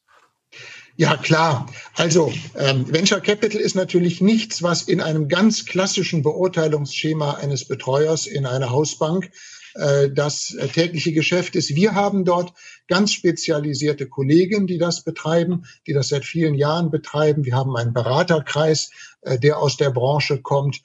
Ja, 0.97 1.15
klar. 1.15 1.71
Also 1.95 2.33
ähm, 2.57 2.91
Venture 2.91 3.21
Capital 3.21 3.61
ist 3.61 3.75
natürlich 3.75 4.19
nichts, 4.19 4.61
was 4.61 4.81
in 4.81 4.99
einem 4.99 5.29
ganz 5.29 5.65
klassischen 5.65 6.23
Beurteilungsschema 6.23 7.35
eines 7.35 7.65
Betreuers 7.65 8.27
in 8.27 8.45
einer 8.45 8.69
Hausbank 8.69 9.31
äh, 9.75 10.09
das 10.09 10.53
äh, 10.55 10.67
tägliche 10.67 11.13
Geschäft 11.13 11.55
ist. 11.55 11.75
Wir 11.75 11.95
haben 11.95 12.25
dort 12.25 12.53
ganz 12.91 13.13
spezialisierte 13.13 14.09
Kollegen, 14.09 14.67
die 14.67 14.77
das 14.77 15.05
betreiben, 15.05 15.63
die 15.87 15.93
das 15.93 16.09
seit 16.09 16.25
vielen 16.25 16.55
Jahren 16.55 16.91
betreiben. 16.91 17.45
Wir 17.45 17.55
haben 17.55 17.73
einen 17.77 17.93
Beraterkreis, 17.93 18.91
äh, 19.21 19.39
der 19.39 19.59
aus 19.59 19.77
der 19.77 19.91
Branche 19.91 20.41
kommt. 20.41 20.81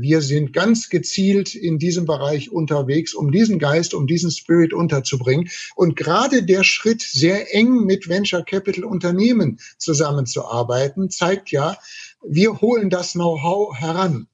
Wir 0.00 0.20
sind 0.20 0.52
ganz 0.52 0.88
gezielt 0.88 1.54
in 1.54 1.78
diesem 1.78 2.04
Bereich 2.04 2.50
unterwegs, 2.50 3.14
um 3.14 3.30
diesen 3.30 3.60
Geist, 3.60 3.94
um 3.94 4.08
diesen 4.08 4.32
Spirit 4.32 4.72
unterzubringen. 4.72 5.48
Und 5.76 5.94
gerade 5.94 6.42
der 6.42 6.64
Schritt, 6.64 7.02
sehr 7.02 7.54
eng 7.54 7.84
mit 7.84 8.08
Venture 8.08 8.44
Capital 8.44 8.82
Unternehmen 8.82 9.60
zusammenzuarbeiten, 9.78 11.08
zeigt 11.08 11.52
ja, 11.52 11.76
wir 12.20 12.60
holen 12.60 12.90
das 12.90 13.12
Know-how 13.12 13.78
heran. 13.78 14.26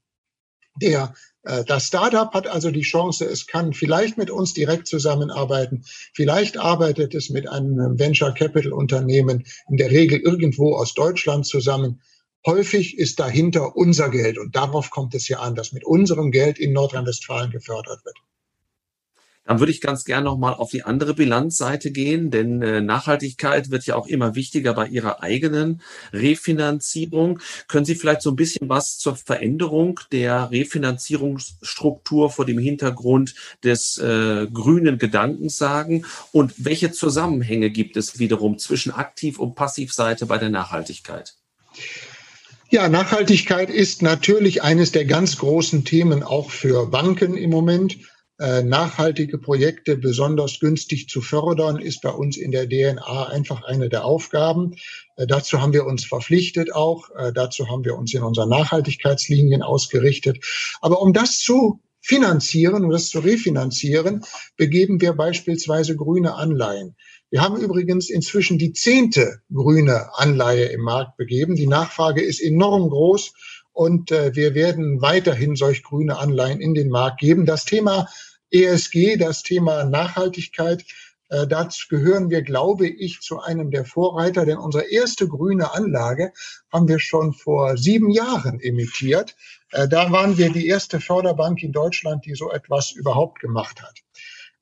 Der 0.81 1.13
äh, 1.13 1.36
das 1.67 1.87
Startup 1.87 2.33
hat 2.35 2.49
also 2.49 2.71
die 2.71 2.83
Chance, 2.83 3.25
es 3.25 3.47
kann 3.47 3.73
vielleicht 3.73 4.19
mit 4.19 4.31
uns 4.31 4.53
direkt 4.53 4.89
zusammenarbeiten. 4.89 5.85
Vielleicht 6.13 6.59
arbeitet 6.59 7.15
es 7.15 7.31
mit 7.31 7.49
einem 7.49 7.99
Venture 7.99 8.33
Capital 8.33 8.73
Unternehmen, 8.73 9.45
in 9.69 9.77
der 9.77 9.91
Regel 9.91 10.19
irgendwo 10.19 10.75
aus 10.75 10.95
Deutschland 10.95 11.47
zusammen. 11.47 12.01
Häufig 12.45 12.99
ist 12.99 13.19
dahinter 13.19 13.77
unser 13.77 14.11
Geld 14.11 14.39
und 14.39 14.55
darauf 14.55 14.91
kommt 14.91 15.15
es 15.15 15.29
ja 15.29 15.39
an, 15.41 15.55
dass 15.55 15.73
mit 15.73 15.85
unserem 15.85 16.31
Geld 16.31 16.59
in 16.59 16.73
Nordrhein-Westfalen 16.73 17.51
gefördert 17.51 18.05
wird. 18.05 18.17
Dann 19.47 19.61
würde 19.61 19.73
ich 19.73 19.81
ganz 19.81 20.05
gerne 20.05 20.25
nochmal 20.25 20.55
auf 20.55 20.71
die 20.71 20.83
andere 20.83 21.15
Bilanzseite 21.15 21.91
gehen, 21.91 22.31
denn 22.31 22.63
äh, 22.63 22.81
Nachhaltigkeit 22.81 23.71
wird 23.71 23.87
ja 23.87 23.95
auch 23.95 24.07
immer 24.07 24.35
wichtiger 24.35 24.75
bei 24.75 24.89
Ihrer 24.89 25.23
eigenen 25.23 25.81
Refinanzierung. 26.13 27.39
Können 27.69 27.85
Sie 27.85 27.95
vielleicht 27.95 28.23
so 28.23 28.31
ein 28.31 28.37
bisschen 28.37 28.69
was 28.69 28.99
zur 28.99 29.17
Veränderung 29.17 30.01
der 30.13 30.51
Refinanzierungsstruktur 30.51 32.31
vor 32.31 32.45
dem 32.45 32.59
Hintergrund 32.59 33.35
des 33.63 33.99
äh, 33.99 34.47
grünen 34.53 34.99
Gedankens 34.99 35.57
sagen? 35.57 36.05
Und 36.33 36.53
welche 36.59 36.91
Zusammenhänge 36.91 37.71
gibt 37.71 37.97
es 37.97 38.19
wiederum 38.19 38.59
zwischen 38.59 38.93
Aktiv- 38.93 39.39
und 39.39 39.55
Passivseite 39.55 40.27
bei 40.27 40.39
der 40.39 40.51
Nachhaltigkeit? 40.51 41.35
Ja, 42.69 42.89
Nachhaltigkeit 42.89 43.71
ist 43.71 44.03
natürlich 44.03 44.63
eines 44.65 44.91
der 44.91 45.05
ganz 45.05 45.39
großen 45.39 45.85
Themen 45.85 46.25
auch 46.25 46.51
für 46.51 46.87
Banken 46.87 47.37
im 47.37 47.51
Moment. 47.51 47.97
Äh, 48.39 48.63
nachhaltige 48.63 49.39
Projekte 49.39 49.97
besonders 49.97 50.61
günstig 50.61 51.09
zu 51.09 51.23
fördern, 51.23 51.79
ist 51.79 52.03
bei 52.03 52.11
uns 52.11 52.37
in 52.37 52.51
der 52.51 52.69
DNA 52.69 53.31
einfach 53.31 53.65
eine 53.65 53.89
der 53.89 54.05
Aufgaben. 54.05 54.77
Äh, 55.17 55.27
dazu 55.27 55.63
haben 55.63 55.73
wir 55.73 55.87
uns 55.87 56.05
verpflichtet 56.05 56.75
auch. 56.75 57.09
Äh, 57.17 57.33
dazu 57.33 57.69
haben 57.71 57.87
wir 57.87 57.97
uns 57.97 58.13
in 58.13 58.23
unseren 58.23 58.51
Nachhaltigkeitslinien 58.51 59.63
ausgerichtet. 59.63 60.45
Aber 60.83 61.01
um 61.01 61.15
das 61.15 61.39
zu 61.39 61.81
finanzieren 62.03 62.85
und 62.85 62.91
das 62.91 63.09
zu 63.09 63.21
refinanzieren, 63.21 64.23
begeben 64.59 65.01
wir 65.01 65.15
beispielsweise 65.15 65.97
grüne 65.97 66.35
Anleihen. 66.35 66.95
Wir 67.31 67.41
haben 67.41 67.57
übrigens 67.57 68.11
inzwischen 68.11 68.59
die 68.59 68.75
zehnte 68.75 69.41
grüne 69.53 70.11
Anleihe 70.19 70.67
im 70.67 70.83
Markt 70.83 71.17
begeben. 71.17 71.57
Die 71.57 71.67
Nachfrage 71.67 72.23
ist 72.23 72.41
enorm 72.41 72.91
groß 72.91 73.33
und 73.77 74.11
äh, 74.11 74.35
wir 74.35 74.55
werden 74.55 75.03
weiterhin 75.03 75.55
solch 75.55 75.83
grüne 75.83 76.17
Anleihen 76.17 76.63
in 76.63 76.73
den 76.73 76.89
Markt 76.89 77.21
geben. 77.21 77.45
Das 77.45 77.67
Thema 77.67 78.09
ESG, 78.51 79.19
das 79.19 79.43
Thema 79.43 79.85
Nachhaltigkeit, 79.85 80.83
äh, 81.29 81.47
dazu 81.47 81.87
gehören 81.91 82.31
wir, 82.31 82.41
glaube 82.41 82.89
ich, 82.89 83.21
zu 83.21 83.39
einem 83.39 83.71
der 83.71 83.85
Vorreiter, 83.85 84.47
denn 84.47 84.57
unsere 84.57 84.91
erste 84.91 85.29
grüne 85.29 85.75
Anlage 85.75 86.33
haben 86.73 86.89
wir 86.89 86.99
schon 86.99 87.35
vor 87.35 87.77
sieben 87.77 88.11
Jahren 88.11 88.61
emittiert. 88.61 89.37
Äh, 89.73 89.89
da 89.89 90.11
waren 90.11 90.39
wir 90.39 90.51
die 90.51 90.69
erste 90.69 90.99
Förderbank 90.99 91.63
in 91.63 91.73
Deutschland, 91.73 92.25
die 92.25 92.35
so 92.35 92.51
etwas 92.51 92.93
überhaupt 92.93 93.41
gemacht 93.41 93.83
hat. 93.83 94.06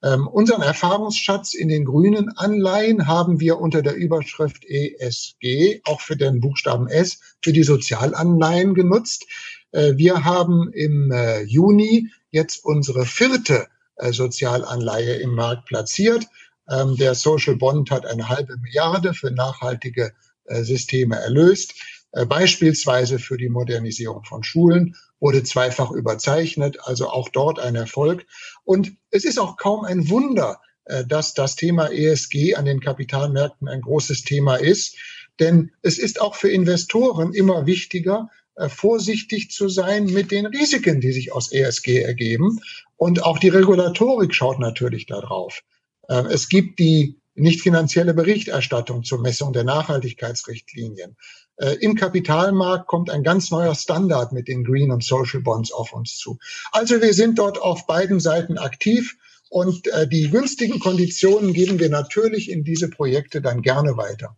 Ähm, 0.05 0.29
unseren 0.29 0.61
Erfahrungsschatz 0.61 1.55
in 1.55 1.69
den 1.69 1.87
grünen 1.87 2.29
Anleihen 2.37 3.07
haben 3.07 3.41
wir 3.41 3.59
unter 3.59 3.81
der 3.81 3.95
Überschrift 3.95 4.63
ESG, 4.67 5.81
auch 5.85 6.03
für 6.03 6.17
den 6.17 6.41
Buchstaben 6.41 6.89
S, 6.89 7.21
für 7.43 7.55
die 7.55 7.63
Sozialanleihen 7.63 8.75
genutzt. 8.75 9.25
Äh, 9.73 9.97
wir 9.97 10.25
haben 10.25 10.71
im 10.75 11.11
äh, 11.11 11.43
Juni 11.45 12.11
jetzt 12.31 12.63
unsere 12.67 13.07
vierte 13.07 13.69
äh, 13.97 14.13
Sozialanleihe 14.13 15.15
im 15.15 15.35
Markt 15.35 15.65
platziert. 15.65 16.27
Ähm, 16.69 16.97
der 16.97 17.15
Social 17.15 17.57
Bond 17.57 17.91
hat 17.91 18.05
eine 18.05 18.29
halbe 18.29 18.59
Milliarde 18.59 19.15
für 19.15 19.31
nachhaltige 19.31 20.13
äh, 20.45 20.65
Systeme 20.65 21.17
erlöst. 21.17 21.73
Äh, 22.13 22.27
beispielsweise 22.27 23.19
für 23.19 23.39
die 23.39 23.49
Modernisierung 23.49 24.23
von 24.25 24.43
Schulen 24.43 24.97
wurde 25.21 25.43
zweifach 25.43 25.91
überzeichnet, 25.91 26.79
also 26.83 27.09
auch 27.09 27.29
dort 27.29 27.59
ein 27.59 27.75
Erfolg. 27.75 28.27
Und 28.65 28.93
es 29.11 29.25
ist 29.25 29.39
auch 29.39 29.57
kaum 29.57 29.85
ein 29.85 30.11
Wunder, 30.11 30.61
äh, 30.85 31.05
dass 31.07 31.35
das 31.35 31.57
Thema 31.57 31.91
ESG 31.91 32.55
an 32.57 32.65
den 32.65 32.81
Kapitalmärkten 32.81 33.69
ein 33.69 33.81
großes 33.81 34.23
Thema 34.23 34.57
ist. 34.57 34.97
Denn 35.41 35.73
es 35.83 35.99
ist 35.99 36.21
auch 36.21 36.35
für 36.35 36.51
Investoren 36.51 37.33
immer 37.33 37.67
wichtiger, 37.67 38.29
äh, 38.57 38.69
vorsichtig 38.69 39.51
zu 39.51 39.69
sein 39.69 40.07
mit 40.07 40.31
den 40.31 40.47
Risiken, 40.47 41.01
die 41.01 41.13
sich 41.13 41.33
aus 41.33 41.53
ESG 41.53 42.03
ergeben. 42.03 42.61
Und 42.97 43.23
auch 43.23 43.39
die 43.39 43.49
Regulatorik 43.49 44.35
schaut 44.35 44.59
natürlich 44.61 45.07
darauf. 45.07 45.63
Es 46.07 46.51
gibt 46.51 46.79
die 46.79 47.19
nicht 47.35 47.63
finanzielle 47.63 48.15
Berichterstattung 48.15 49.03
zur 49.03 49.21
Messung 49.21 49.53
der 49.53 49.65
Nachhaltigkeitsrichtlinien. 49.65 51.17
Äh, 51.57 51.77
Im 51.81 51.95
Kapitalmarkt 51.95 52.87
kommt 52.87 53.11
ein 53.11 53.23
ganz 53.23 53.51
neuer 53.51 53.75
Standard 53.75 54.33
mit 54.33 54.49
den 54.49 54.65
Green 54.65 54.91
und 54.91 55.05
Social 55.05 55.41
Bonds 55.41 55.73
auf 55.73 55.93
uns 55.93 56.17
zu. 56.17 56.39
Also 56.73 57.01
wir 57.01 57.15
sind 57.15 57.39
dort 57.39 57.61
auf 57.61 57.87
beiden 57.87 58.21
Seiten 58.21 58.59
aktiv 58.59 59.17
und 59.51 59.87
äh, 59.89 60.09
die 60.09 60.31
günstigen 60.31 60.81
Konditionen 60.81 61.53
geben 61.53 61.79
wir 61.79 61.91
natürlich 61.91 62.51
in 62.51 62.65
diese 62.65 62.89
Projekte 62.89 63.41
dann 63.41 63.63
gerne 63.63 63.97
weiter. 63.97 64.37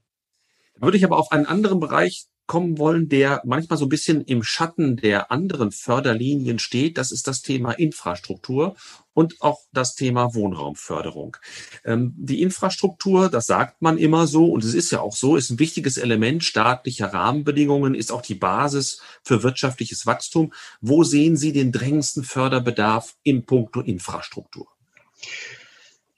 Würde 0.78 0.98
ich 0.98 1.04
aber 1.04 1.18
auf 1.18 1.32
einen 1.32 1.46
anderen 1.46 1.80
Bereich 1.80 2.26
kommen 2.46 2.78
wollen, 2.78 3.08
der 3.08 3.42
manchmal 3.44 3.78
so 3.78 3.86
ein 3.86 3.90
bisschen 3.90 4.22
im 4.22 4.42
Schatten 4.42 4.96
der 4.96 5.30
anderen 5.30 5.72
Förderlinien 5.72 6.58
steht. 6.58 6.98
Das 6.98 7.10
ist 7.10 7.26
das 7.26 7.42
Thema 7.42 7.72
Infrastruktur 7.72 8.76
und 9.14 9.40
auch 9.40 9.60
das 9.72 9.94
Thema 9.94 10.34
Wohnraumförderung. 10.34 11.36
Ähm, 11.84 12.14
die 12.16 12.42
Infrastruktur, 12.42 13.28
das 13.28 13.46
sagt 13.46 13.82
man 13.82 13.98
immer 13.98 14.26
so, 14.26 14.46
und 14.46 14.62
es 14.62 14.74
ist 14.74 14.90
ja 14.92 15.00
auch 15.00 15.16
so, 15.16 15.36
ist 15.36 15.50
ein 15.50 15.58
wichtiges 15.58 15.96
Element 15.96 16.44
staatlicher 16.44 17.12
Rahmenbedingungen, 17.12 17.94
ist 17.94 18.12
auch 18.12 18.22
die 18.22 18.34
Basis 18.34 19.00
für 19.22 19.42
wirtschaftliches 19.42 20.06
Wachstum. 20.06 20.52
Wo 20.80 21.02
sehen 21.02 21.36
Sie 21.36 21.52
den 21.52 21.72
drängendsten 21.72 22.24
Förderbedarf 22.24 23.16
in 23.22 23.44
puncto 23.44 23.80
Infrastruktur? 23.80 24.68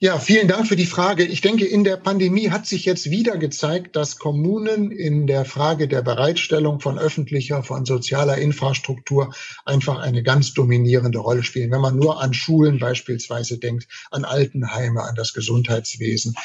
Ja, 0.01 0.21
vielen 0.21 0.47
Dank 0.47 0.69
für 0.69 0.77
die 0.77 0.87
Frage. 0.87 1.25
Ich 1.25 1.41
denke, 1.41 1.67
in 1.67 1.83
der 1.83 1.97
Pandemie 1.97 2.51
hat 2.51 2.67
sich 2.67 2.85
jetzt 2.85 3.11
wieder 3.11 3.37
gezeigt, 3.37 3.97
dass 3.97 4.17
Kommunen 4.17 4.93
in 4.93 5.27
der 5.27 5.45
Frage 5.45 5.89
der 5.89 6.03
Bereitstellung 6.03 6.79
von 6.79 7.01
öffentlicher, 7.01 7.65
von 7.65 7.85
sozialer 7.85 8.39
Infrastruktur 8.39 9.35
einfach 9.65 9.99
eine 9.99 10.23
ganz 10.23 10.55
dominierende 10.55 11.19
Rolle 11.19 11.43
spielen. 11.43 11.73
Wenn 11.73 11.81
man 11.81 11.97
nur 11.97 12.23
an 12.23 12.33
Schulen 12.33 12.79
beispielsweise 12.79 13.59
denkt, 13.59 13.89
an 14.13 14.25
Altenheime, 14.25 15.03
an 15.03 15.17
das 15.17 15.33
Gesundheitswesen. 15.33 16.37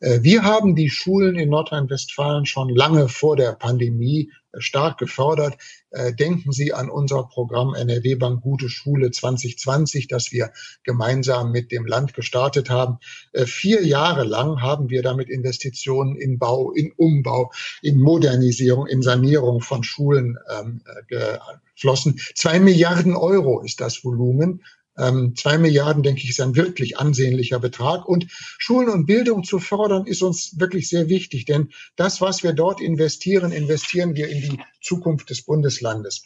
Äh, 0.00 0.20
wir 0.22 0.44
haben 0.44 0.74
die 0.74 0.88
Schulen 0.88 1.36
in 1.36 1.50
Nordrhein-Westfalen 1.50 2.46
schon 2.46 2.70
lange 2.70 3.10
vor 3.10 3.36
der 3.36 3.52
Pandemie 3.52 4.30
stark 4.56 4.96
gefördert. 4.96 5.58
Äh, 5.92 6.14
denken 6.14 6.52
Sie 6.52 6.72
an 6.72 6.88
unser 6.88 7.24
Programm 7.24 7.74
NRW 7.74 8.14
Bank 8.14 8.42
Gute 8.42 8.68
Schule 8.68 9.10
2020, 9.10 10.08
das 10.08 10.32
wir 10.32 10.52
gemeinsam 10.84 11.52
mit 11.52 11.70
dem 11.70 11.86
Land 11.86 12.14
gestartet 12.14 12.70
haben. 12.70 12.98
Äh, 13.32 13.44
vier 13.44 13.86
Jahre 13.86 14.24
lang 14.24 14.62
haben 14.62 14.88
wir 14.88 15.02
damit 15.02 15.28
Investitionen 15.28 16.16
in 16.16 16.38
Bau, 16.38 16.72
in 16.72 16.92
Umbau, 16.96 17.52
in 17.82 17.98
Modernisierung, 17.98 18.86
in 18.86 19.02
Sanierung 19.02 19.60
von 19.60 19.84
Schulen 19.84 20.38
ähm, 20.50 20.82
äh, 21.10 21.38
geflossen. 21.74 22.18
Zwei 22.34 22.58
Milliarden 22.58 23.14
Euro 23.14 23.60
ist 23.60 23.80
das 23.80 24.02
Volumen. 24.02 24.62
Ähm, 24.98 25.34
zwei 25.36 25.58
Milliarden, 25.58 26.02
denke 26.02 26.22
ich, 26.22 26.30
ist 26.30 26.40
ein 26.40 26.56
wirklich 26.56 26.98
ansehnlicher 26.98 27.58
Betrag. 27.58 28.06
Und 28.06 28.26
Schulen 28.30 28.88
und 28.88 29.06
Bildung 29.06 29.44
zu 29.44 29.58
fördern, 29.58 30.06
ist 30.06 30.22
uns 30.22 30.58
wirklich 30.58 30.88
sehr 30.88 31.08
wichtig. 31.08 31.46
Denn 31.46 31.70
das, 31.96 32.20
was 32.20 32.42
wir 32.42 32.52
dort 32.52 32.80
investieren, 32.80 33.52
investieren 33.52 34.14
wir 34.14 34.28
in 34.28 34.42
die 34.42 34.60
Zukunft 34.80 35.30
des 35.30 35.42
Bundeslandes. 35.42 36.24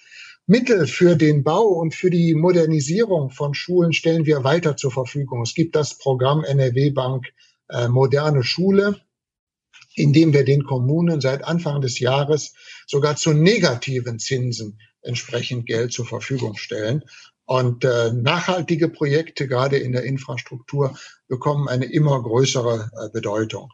Mittel 0.48 0.86
für 0.86 1.16
den 1.16 1.42
Bau 1.42 1.66
und 1.66 1.94
für 1.94 2.10
die 2.10 2.34
Modernisierung 2.34 3.30
von 3.30 3.54
Schulen 3.54 3.92
stellen 3.92 4.26
wir 4.26 4.44
weiter 4.44 4.76
zur 4.76 4.92
Verfügung. 4.92 5.42
Es 5.42 5.54
gibt 5.54 5.74
das 5.74 5.98
Programm 5.98 6.44
NRW 6.44 6.90
Bank 6.90 7.26
äh, 7.68 7.88
Moderne 7.88 8.44
Schule, 8.44 9.00
in 9.96 10.12
dem 10.12 10.32
wir 10.32 10.44
den 10.44 10.62
Kommunen 10.64 11.20
seit 11.20 11.42
Anfang 11.42 11.80
des 11.80 11.98
Jahres 11.98 12.54
sogar 12.86 13.16
zu 13.16 13.32
negativen 13.32 14.20
Zinsen 14.20 14.78
entsprechend 15.02 15.66
Geld 15.66 15.92
zur 15.92 16.06
Verfügung 16.06 16.56
stellen. 16.56 17.02
Und 17.46 17.84
äh, 17.84 18.12
nachhaltige 18.12 18.88
Projekte, 18.88 19.46
gerade 19.46 19.78
in 19.78 19.92
der 19.92 20.02
Infrastruktur, 20.02 20.98
bekommen 21.28 21.68
eine 21.68 21.86
immer 21.86 22.20
größere 22.22 22.90
äh, 22.92 23.08
Bedeutung. 23.12 23.70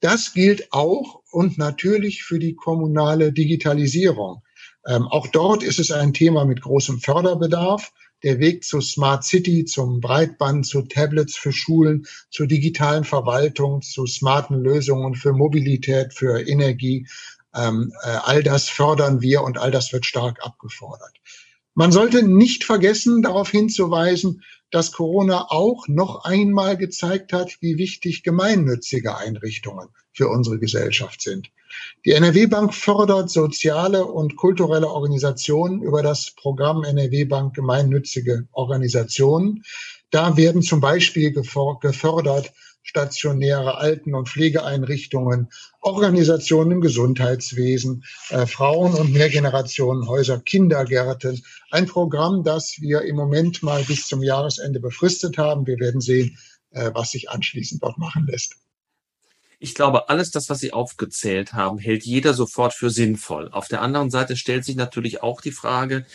Das 0.00 0.34
gilt 0.34 0.72
auch 0.72 1.22
und 1.30 1.56
natürlich 1.56 2.24
für 2.24 2.38
die 2.38 2.54
kommunale 2.54 3.32
Digitalisierung. 3.32 4.42
Ähm, 4.86 5.04
auch 5.04 5.28
dort 5.28 5.62
ist 5.62 5.78
es 5.78 5.90
ein 5.90 6.12
Thema 6.12 6.44
mit 6.44 6.60
großem 6.60 7.00
Förderbedarf. 7.00 7.92
Der 8.22 8.38
Weg 8.38 8.64
zu 8.64 8.80
Smart 8.80 9.24
City, 9.24 9.64
zum 9.64 10.00
Breitband, 10.00 10.66
zu 10.66 10.82
Tablets 10.82 11.36
für 11.36 11.52
Schulen, 11.52 12.06
zur 12.30 12.46
digitalen 12.46 13.04
Verwaltung, 13.04 13.82
zu 13.82 14.06
smarten 14.06 14.62
Lösungen 14.62 15.14
für 15.14 15.32
Mobilität, 15.32 16.14
für 16.14 16.40
Energie, 16.40 17.06
ähm, 17.54 17.92
äh, 18.02 18.08
all 18.08 18.42
das 18.42 18.68
fördern 18.68 19.20
wir 19.20 19.42
und 19.42 19.58
all 19.58 19.70
das 19.70 19.92
wird 19.92 20.04
stark 20.04 20.44
abgefordert. 20.44 21.12
Man 21.74 21.90
sollte 21.90 22.22
nicht 22.22 22.62
vergessen, 22.62 23.22
darauf 23.22 23.50
hinzuweisen, 23.50 24.42
dass 24.70 24.92
Corona 24.92 25.46
auch 25.50 25.88
noch 25.88 26.24
einmal 26.24 26.76
gezeigt 26.76 27.32
hat, 27.32 27.56
wie 27.60 27.78
wichtig 27.78 28.22
gemeinnützige 28.22 29.16
Einrichtungen 29.16 29.88
für 30.12 30.28
unsere 30.28 30.58
Gesellschaft 30.58 31.20
sind. 31.20 31.50
Die 32.04 32.12
NRW 32.12 32.46
Bank 32.46 32.74
fördert 32.74 33.30
soziale 33.30 34.04
und 34.04 34.36
kulturelle 34.36 34.88
Organisationen 34.88 35.82
über 35.82 36.02
das 36.02 36.32
Programm 36.36 36.84
NRW 36.84 37.24
Bank 37.24 37.54
gemeinnützige 37.54 38.46
Organisationen. 38.52 39.64
Da 40.10 40.36
werden 40.36 40.62
zum 40.62 40.80
Beispiel 40.80 41.32
gefördert 41.32 42.52
stationäre 42.84 43.78
Alten- 43.78 44.14
und 44.14 44.28
Pflegeeinrichtungen, 44.28 45.48
Organisationen 45.80 46.72
im 46.72 46.80
Gesundheitswesen, 46.80 48.04
äh, 48.28 48.46
Frauen- 48.46 48.94
und 48.94 49.12
Mehrgenerationenhäuser, 49.12 50.38
Kindergärten. 50.40 51.42
Ein 51.70 51.86
Programm, 51.86 52.44
das 52.44 52.76
wir 52.80 53.02
im 53.02 53.16
Moment 53.16 53.62
mal 53.62 53.82
bis 53.82 54.06
zum 54.06 54.22
Jahresende 54.22 54.80
befristet 54.80 55.38
haben. 55.38 55.66
Wir 55.66 55.80
werden 55.80 56.00
sehen, 56.00 56.38
äh, 56.70 56.90
was 56.94 57.10
sich 57.10 57.30
anschließend 57.30 57.82
dort 57.82 57.98
machen 57.98 58.26
lässt. 58.26 58.63
Ich 59.58 59.74
glaube, 59.74 60.08
alles 60.08 60.30
das, 60.30 60.48
was 60.50 60.58
Sie 60.58 60.72
aufgezählt 60.72 61.52
haben, 61.52 61.78
hält 61.78 62.04
jeder 62.04 62.34
sofort 62.34 62.74
für 62.74 62.90
sinnvoll. 62.90 63.48
Auf 63.50 63.68
der 63.68 63.82
anderen 63.82 64.10
Seite 64.10 64.36
stellt 64.36 64.64
sich 64.64 64.76
natürlich 64.76 65.22
auch 65.22 65.40
die 65.40 65.52
Frage, 65.52 66.06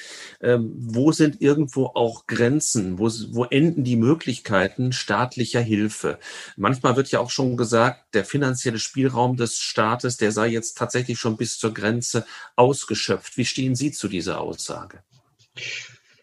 ähm, 0.42 0.74
wo 0.78 1.12
sind 1.12 1.42
irgendwo 1.42 1.88
auch 1.88 2.28
Grenzen? 2.28 3.00
Wo, 3.00 3.10
wo 3.32 3.46
enden 3.46 3.84
die 3.84 3.96
Möglichkeiten 3.96 4.92
staatlicher 4.92 5.62
Hilfe? 5.62 6.20
Manchmal 6.58 6.96
wird 6.96 7.12
ja 7.12 7.20
auch 7.20 7.30
schon 7.30 7.58
gesagt, 7.58 8.14
der 8.14 8.26
finanzielle 8.26 8.80
Spielraum 8.80 9.38
des 9.38 9.60
Staates, 9.60 10.18
der 10.18 10.32
sei 10.32 10.48
jetzt 10.48 10.78
tatsächlich 10.78 11.20
schon 11.20 11.38
bis 11.38 11.58
zur 11.58 11.74
Grenze 11.74 12.26
ausgeschöpft. 12.56 13.38
Wie 13.38 13.46
stehen 13.46 13.76
Sie 13.76 13.92
zu 13.92 14.08
dieser 14.08 14.42
Aussage? 14.42 15.04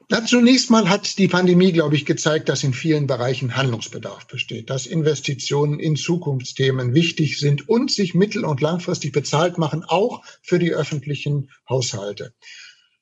Na, 0.09 0.25
zunächst 0.25 0.71
mal 0.71 0.88
hat 0.88 1.19
die 1.19 1.27
Pandemie, 1.27 1.73
glaube 1.73 1.97
ich, 1.97 2.07
gezeigt, 2.07 2.49
dass 2.49 2.62
in 2.62 2.73
vielen 2.73 3.09
Bereichen 3.09 3.57
Handlungsbedarf 3.57 4.29
besteht, 4.29 4.71
dass 4.71 4.87
Investitionen 4.87 5.81
in 5.81 5.97
Zukunftsthemen 5.97 6.95
wichtig 6.95 7.40
sind 7.40 7.69
und 7.69 7.90
sich 7.90 8.14
mittel- 8.14 8.45
und 8.45 8.61
langfristig 8.61 9.11
bezahlt 9.11 9.59
machen, 9.59 9.83
auch 9.83 10.23
für 10.42 10.61
die 10.61 10.73
öffentlichen 10.73 11.51
Haushalte. 11.69 12.33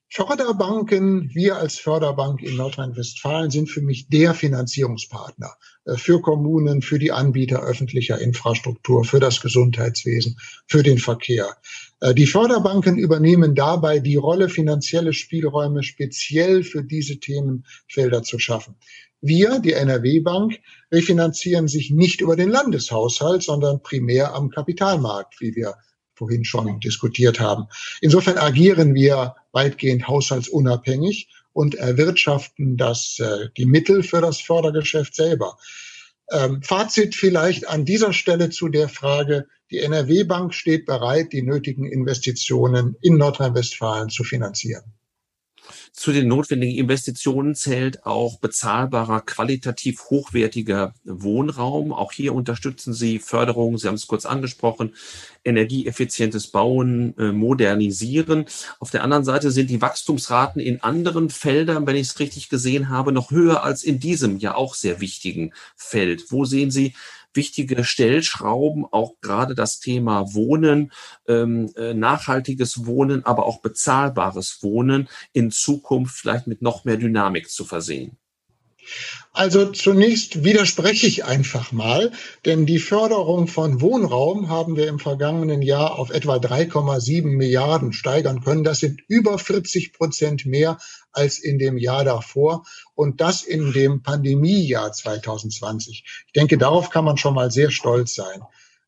Förderbanken, 0.08 1.28
wir 1.34 1.56
als 1.56 1.78
Förderbank 1.78 2.40
in 2.40 2.56
Nordrhein-Westfalen 2.56 3.50
sind 3.50 3.68
für 3.68 3.82
mich 3.82 4.08
der 4.08 4.32
Finanzierungspartner 4.32 5.56
äh, 5.84 5.96
für 5.96 6.22
Kommunen, 6.22 6.82
für 6.82 7.00
die 7.00 7.10
Anbieter 7.10 7.64
öffentlicher 7.64 8.18
Infrastruktur, 8.18 9.04
für 9.04 9.18
das 9.18 9.40
Gesundheitswesen, 9.40 10.38
für 10.68 10.84
den 10.84 10.98
Verkehr. 10.98 11.54
Äh, 12.04 12.14
die 12.14 12.26
Förderbanken 12.26 12.98
übernehmen 12.98 13.54
dabei 13.54 13.98
die 13.98 14.16
Rolle, 14.16 14.50
finanzielle 14.50 15.14
Spielräume 15.14 15.82
speziell 15.82 16.62
für 16.62 16.84
diese 16.84 17.18
Themenfelder 17.18 18.22
zu 18.22 18.38
schaffen. 18.38 18.76
Wir, 19.22 19.58
die 19.58 19.72
NRW-Bank, 19.72 20.60
refinanzieren 20.92 21.66
sich 21.66 21.90
nicht 21.90 22.20
über 22.20 22.36
den 22.36 22.50
Landeshaushalt, 22.50 23.42
sondern 23.42 23.82
primär 23.82 24.34
am 24.34 24.50
Kapitalmarkt, 24.50 25.40
wie 25.40 25.56
wir 25.56 25.76
vorhin 26.14 26.44
schon 26.44 26.78
diskutiert 26.78 27.40
haben. 27.40 27.64
Insofern 28.02 28.36
agieren 28.36 28.94
wir 28.94 29.34
weitgehend 29.52 30.06
haushaltsunabhängig 30.06 31.30
und 31.54 31.74
erwirtschaften 31.74 32.76
das, 32.76 33.18
äh, 33.18 33.48
die 33.56 33.64
Mittel 33.64 34.02
für 34.02 34.20
das 34.20 34.42
Fördergeschäft 34.42 35.14
selber. 35.14 35.56
Ähm, 36.30 36.62
Fazit 36.62 37.14
vielleicht 37.14 37.68
an 37.68 37.84
dieser 37.84 38.12
Stelle 38.12 38.50
zu 38.50 38.68
der 38.68 38.88
Frage, 38.88 39.46
die 39.70 39.80
NRW-Bank 39.80 40.54
steht 40.54 40.86
bereit, 40.86 41.32
die 41.32 41.42
nötigen 41.42 41.84
Investitionen 41.84 42.96
in 43.00 43.16
Nordrhein-Westfalen 43.16 44.08
zu 44.08 44.24
finanzieren. 44.24 44.94
Zu 45.92 46.12
den 46.12 46.28
notwendigen 46.28 46.76
Investitionen 46.76 47.54
zählt 47.54 48.04
auch 48.06 48.38
bezahlbarer, 48.38 49.20
qualitativ 49.20 50.04
hochwertiger 50.10 50.94
Wohnraum. 51.04 51.92
Auch 51.92 52.12
hier 52.12 52.34
unterstützen 52.34 52.94
Sie 52.94 53.18
Förderung, 53.18 53.78
Sie 53.78 53.88
haben 53.88 53.94
es 53.94 54.06
kurz 54.06 54.26
angesprochen, 54.26 54.94
energieeffizientes 55.44 56.48
Bauen, 56.48 57.16
äh, 57.18 57.32
Modernisieren. 57.32 58.46
Auf 58.80 58.90
der 58.90 59.04
anderen 59.04 59.24
Seite 59.24 59.50
sind 59.50 59.70
die 59.70 59.82
Wachstumsraten 59.82 60.60
in 60.60 60.82
anderen 60.82 61.30
Feldern, 61.30 61.86
wenn 61.86 61.96
ich 61.96 62.08
es 62.08 62.18
richtig 62.18 62.48
gesehen 62.48 62.88
habe, 62.88 63.12
noch 63.12 63.30
höher 63.30 63.62
als 63.62 63.84
in 63.84 64.00
diesem 64.00 64.38
ja 64.38 64.54
auch 64.54 64.74
sehr 64.74 65.00
wichtigen 65.00 65.52
Feld. 65.76 66.24
Wo 66.30 66.44
sehen 66.44 66.70
Sie 66.70 66.94
wichtige 67.34 67.84
Stellschrauben, 67.84 68.84
auch 68.90 69.14
gerade 69.20 69.54
das 69.54 69.80
Thema 69.80 70.34
Wohnen, 70.34 70.92
ähm, 71.28 71.70
äh, 71.76 71.94
nachhaltiges 71.94 72.86
Wohnen, 72.86 73.24
aber 73.24 73.46
auch 73.46 73.60
bezahlbares 73.60 74.62
Wohnen 74.62 75.08
in 75.32 75.50
Zukunft 75.50 76.16
vielleicht 76.16 76.46
mit 76.46 76.62
noch 76.62 76.84
mehr 76.84 76.96
Dynamik 76.96 77.50
zu 77.50 77.64
versehen? 77.64 78.18
Also 79.32 79.72
zunächst 79.72 80.44
widerspreche 80.44 81.06
ich 81.06 81.24
einfach 81.24 81.72
mal, 81.72 82.12
denn 82.44 82.66
die 82.66 82.78
Förderung 82.78 83.48
von 83.48 83.80
Wohnraum 83.80 84.48
haben 84.48 84.76
wir 84.76 84.88
im 84.88 84.98
vergangenen 84.98 85.62
Jahr 85.62 85.98
auf 85.98 86.10
etwa 86.10 86.36
3,7 86.36 87.26
Milliarden 87.26 87.92
steigern 87.92 88.42
können. 88.42 88.62
Das 88.62 88.80
sind 88.80 89.00
über 89.08 89.38
40 89.38 89.92
Prozent 89.92 90.46
mehr 90.46 90.78
als 91.14 91.38
in 91.38 91.58
dem 91.58 91.78
Jahr 91.78 92.04
davor 92.04 92.64
und 92.94 93.20
das 93.20 93.42
in 93.42 93.72
dem 93.72 94.02
Pandemiejahr 94.02 94.92
2020. 94.92 96.04
Ich 96.26 96.32
denke, 96.32 96.58
darauf 96.58 96.90
kann 96.90 97.04
man 97.04 97.16
schon 97.16 97.34
mal 97.34 97.50
sehr 97.50 97.70
stolz 97.70 98.14
sein. 98.14 98.42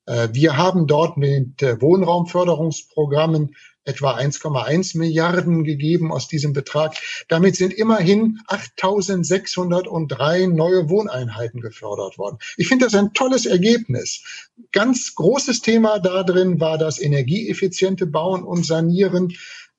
Äh, 0.06 0.28
wir 0.32 0.56
haben 0.56 0.86
dort 0.86 1.16
mit 1.16 1.62
äh, 1.62 1.80
Wohnraumförderungsprogrammen 1.80 3.54
etwa 3.86 4.16
1,1 4.16 4.98
Milliarden 4.98 5.64
gegeben 5.64 6.12
aus 6.12 6.28
diesem 6.28 6.52
Betrag. 6.52 6.94
Damit 7.28 7.56
sind 7.56 7.72
immerhin 7.72 8.40
8.603 8.48 10.48
neue 10.48 10.90
Wohneinheiten 10.90 11.60
gefördert 11.60 12.18
worden. 12.18 12.38
Ich 12.56 12.68
finde 12.68 12.86
das 12.86 12.94
ein 12.94 13.12
tolles 13.14 13.46
Ergebnis. 13.46 14.50
Ganz 14.72 15.14
großes 15.14 15.60
Thema 15.62 16.00
da 16.00 16.24
drin 16.24 16.60
war 16.60 16.78
das 16.78 17.00
energieeffiziente 17.00 18.06
Bauen 18.06 18.42
und 18.42 18.66
Sanieren. 18.66 19.32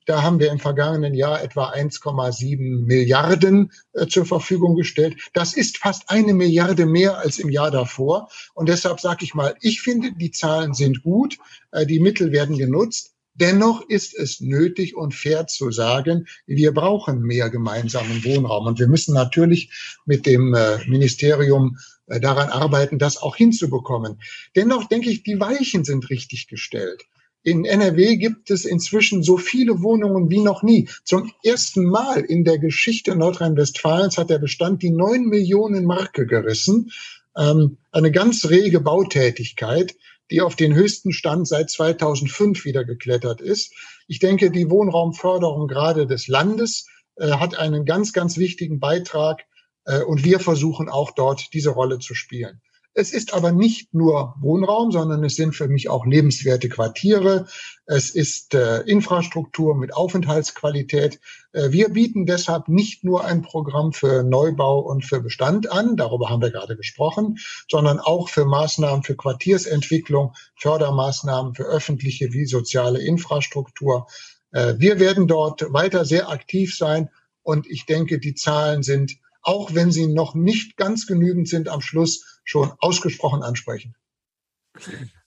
Da 0.08 0.22
haben 0.22 0.40
wir 0.40 0.50
im 0.50 0.58
vergangenen 0.58 1.12
Jahr 1.12 1.42
etwa 1.42 1.68
1,7 1.68 2.86
Milliarden 2.86 3.70
äh, 3.92 4.06
zur 4.06 4.24
Verfügung 4.24 4.74
gestellt. 4.74 5.18
Das 5.34 5.52
ist 5.52 5.76
fast 5.76 6.08
eine 6.08 6.32
Milliarde 6.32 6.86
mehr 6.86 7.18
als 7.18 7.38
im 7.38 7.50
Jahr 7.50 7.70
davor. 7.70 8.30
Und 8.54 8.70
deshalb 8.70 9.00
sage 9.00 9.26
ich 9.26 9.34
mal, 9.34 9.54
ich 9.60 9.82
finde, 9.82 10.12
die 10.12 10.30
Zahlen 10.30 10.72
sind 10.72 11.02
gut, 11.02 11.36
äh, 11.72 11.84
die 11.84 12.00
Mittel 12.00 12.32
werden 12.32 12.56
genutzt. 12.56 13.16
Dennoch 13.34 13.86
ist 13.86 14.18
es 14.18 14.40
nötig 14.40 14.96
und 14.96 15.14
fair 15.14 15.46
zu 15.46 15.70
sagen, 15.70 16.26
wir 16.46 16.72
brauchen 16.72 17.20
mehr 17.20 17.50
gemeinsamen 17.50 18.24
Wohnraum. 18.24 18.66
Und 18.66 18.78
wir 18.78 18.88
müssen 18.88 19.12
natürlich 19.12 19.70
mit 20.06 20.24
dem 20.24 20.54
äh, 20.54 20.78
Ministerium 20.88 21.76
daran 22.06 22.48
arbeiten, 22.48 22.98
das 22.98 23.18
auch 23.18 23.36
hinzubekommen. 23.36 24.22
Dennoch 24.56 24.88
denke 24.88 25.10
ich, 25.10 25.22
die 25.22 25.38
Weichen 25.38 25.84
sind 25.84 26.08
richtig 26.08 26.48
gestellt. 26.48 27.04
In 27.44 27.64
NRW 27.64 28.16
gibt 28.16 28.50
es 28.50 28.64
inzwischen 28.64 29.22
so 29.22 29.36
viele 29.36 29.80
Wohnungen 29.82 30.28
wie 30.28 30.40
noch 30.40 30.62
nie. 30.62 30.88
Zum 31.04 31.32
ersten 31.44 31.84
Mal 31.84 32.20
in 32.20 32.44
der 32.44 32.58
Geschichte 32.58 33.14
Nordrhein-Westfalens 33.14 34.18
hat 34.18 34.30
der 34.30 34.38
Bestand 34.38 34.82
die 34.82 34.90
neun 34.90 35.26
Millionen 35.26 35.84
Marke 35.84 36.26
gerissen. 36.26 36.90
Ähm, 37.36 37.78
eine 37.92 38.10
ganz 38.10 38.50
rege 38.50 38.80
Bautätigkeit, 38.80 39.94
die 40.30 40.40
auf 40.40 40.56
den 40.56 40.74
höchsten 40.74 41.12
Stand 41.12 41.46
seit 41.46 41.70
2005 41.70 42.64
wieder 42.64 42.84
geklettert 42.84 43.40
ist. 43.40 43.72
Ich 44.08 44.18
denke, 44.18 44.50
die 44.50 44.68
Wohnraumförderung 44.68 45.68
gerade 45.68 46.06
des 46.06 46.26
Landes 46.28 46.86
äh, 47.16 47.30
hat 47.30 47.56
einen 47.56 47.84
ganz, 47.84 48.12
ganz 48.12 48.36
wichtigen 48.36 48.80
Beitrag 48.80 49.44
äh, 49.84 50.02
und 50.02 50.24
wir 50.24 50.40
versuchen 50.40 50.88
auch 50.88 51.12
dort 51.12 51.54
diese 51.54 51.70
Rolle 51.70 51.98
zu 51.98 52.14
spielen. 52.14 52.60
Es 52.98 53.12
ist 53.12 53.32
aber 53.32 53.52
nicht 53.52 53.94
nur 53.94 54.34
Wohnraum, 54.40 54.90
sondern 54.90 55.22
es 55.22 55.36
sind 55.36 55.54
für 55.54 55.68
mich 55.68 55.88
auch 55.88 56.04
lebenswerte 56.04 56.68
Quartiere. 56.68 57.46
Es 57.86 58.10
ist 58.10 58.54
äh, 58.54 58.80
Infrastruktur 58.80 59.76
mit 59.76 59.94
Aufenthaltsqualität. 59.94 61.20
Äh, 61.52 61.70
wir 61.70 61.90
bieten 61.90 62.26
deshalb 62.26 62.66
nicht 62.66 63.04
nur 63.04 63.24
ein 63.24 63.42
Programm 63.42 63.92
für 63.92 64.24
Neubau 64.24 64.80
und 64.80 65.04
für 65.04 65.20
Bestand 65.20 65.70
an, 65.70 65.96
darüber 65.96 66.28
haben 66.28 66.42
wir 66.42 66.50
gerade 66.50 66.74
gesprochen, 66.76 67.38
sondern 67.70 68.00
auch 68.00 68.28
für 68.28 68.46
Maßnahmen 68.46 69.04
für 69.04 69.14
Quartiersentwicklung, 69.14 70.34
Fördermaßnahmen 70.56 71.54
für 71.54 71.66
öffentliche 71.66 72.32
wie 72.32 72.46
soziale 72.46 73.00
Infrastruktur. 73.00 74.08
Äh, 74.50 74.74
wir 74.78 74.98
werden 74.98 75.28
dort 75.28 75.72
weiter 75.72 76.04
sehr 76.04 76.30
aktiv 76.30 76.76
sein 76.76 77.10
und 77.44 77.68
ich 77.68 77.86
denke, 77.86 78.18
die 78.18 78.34
Zahlen 78.34 78.82
sind 78.82 79.18
auch 79.48 79.74
wenn 79.74 79.90
sie 79.90 80.06
noch 80.06 80.34
nicht 80.34 80.76
ganz 80.76 81.06
genügend 81.06 81.48
sind 81.48 81.70
am 81.70 81.80
Schluss, 81.80 82.40
schon 82.44 82.70
ausgesprochen 82.80 83.42
ansprechend. 83.42 83.94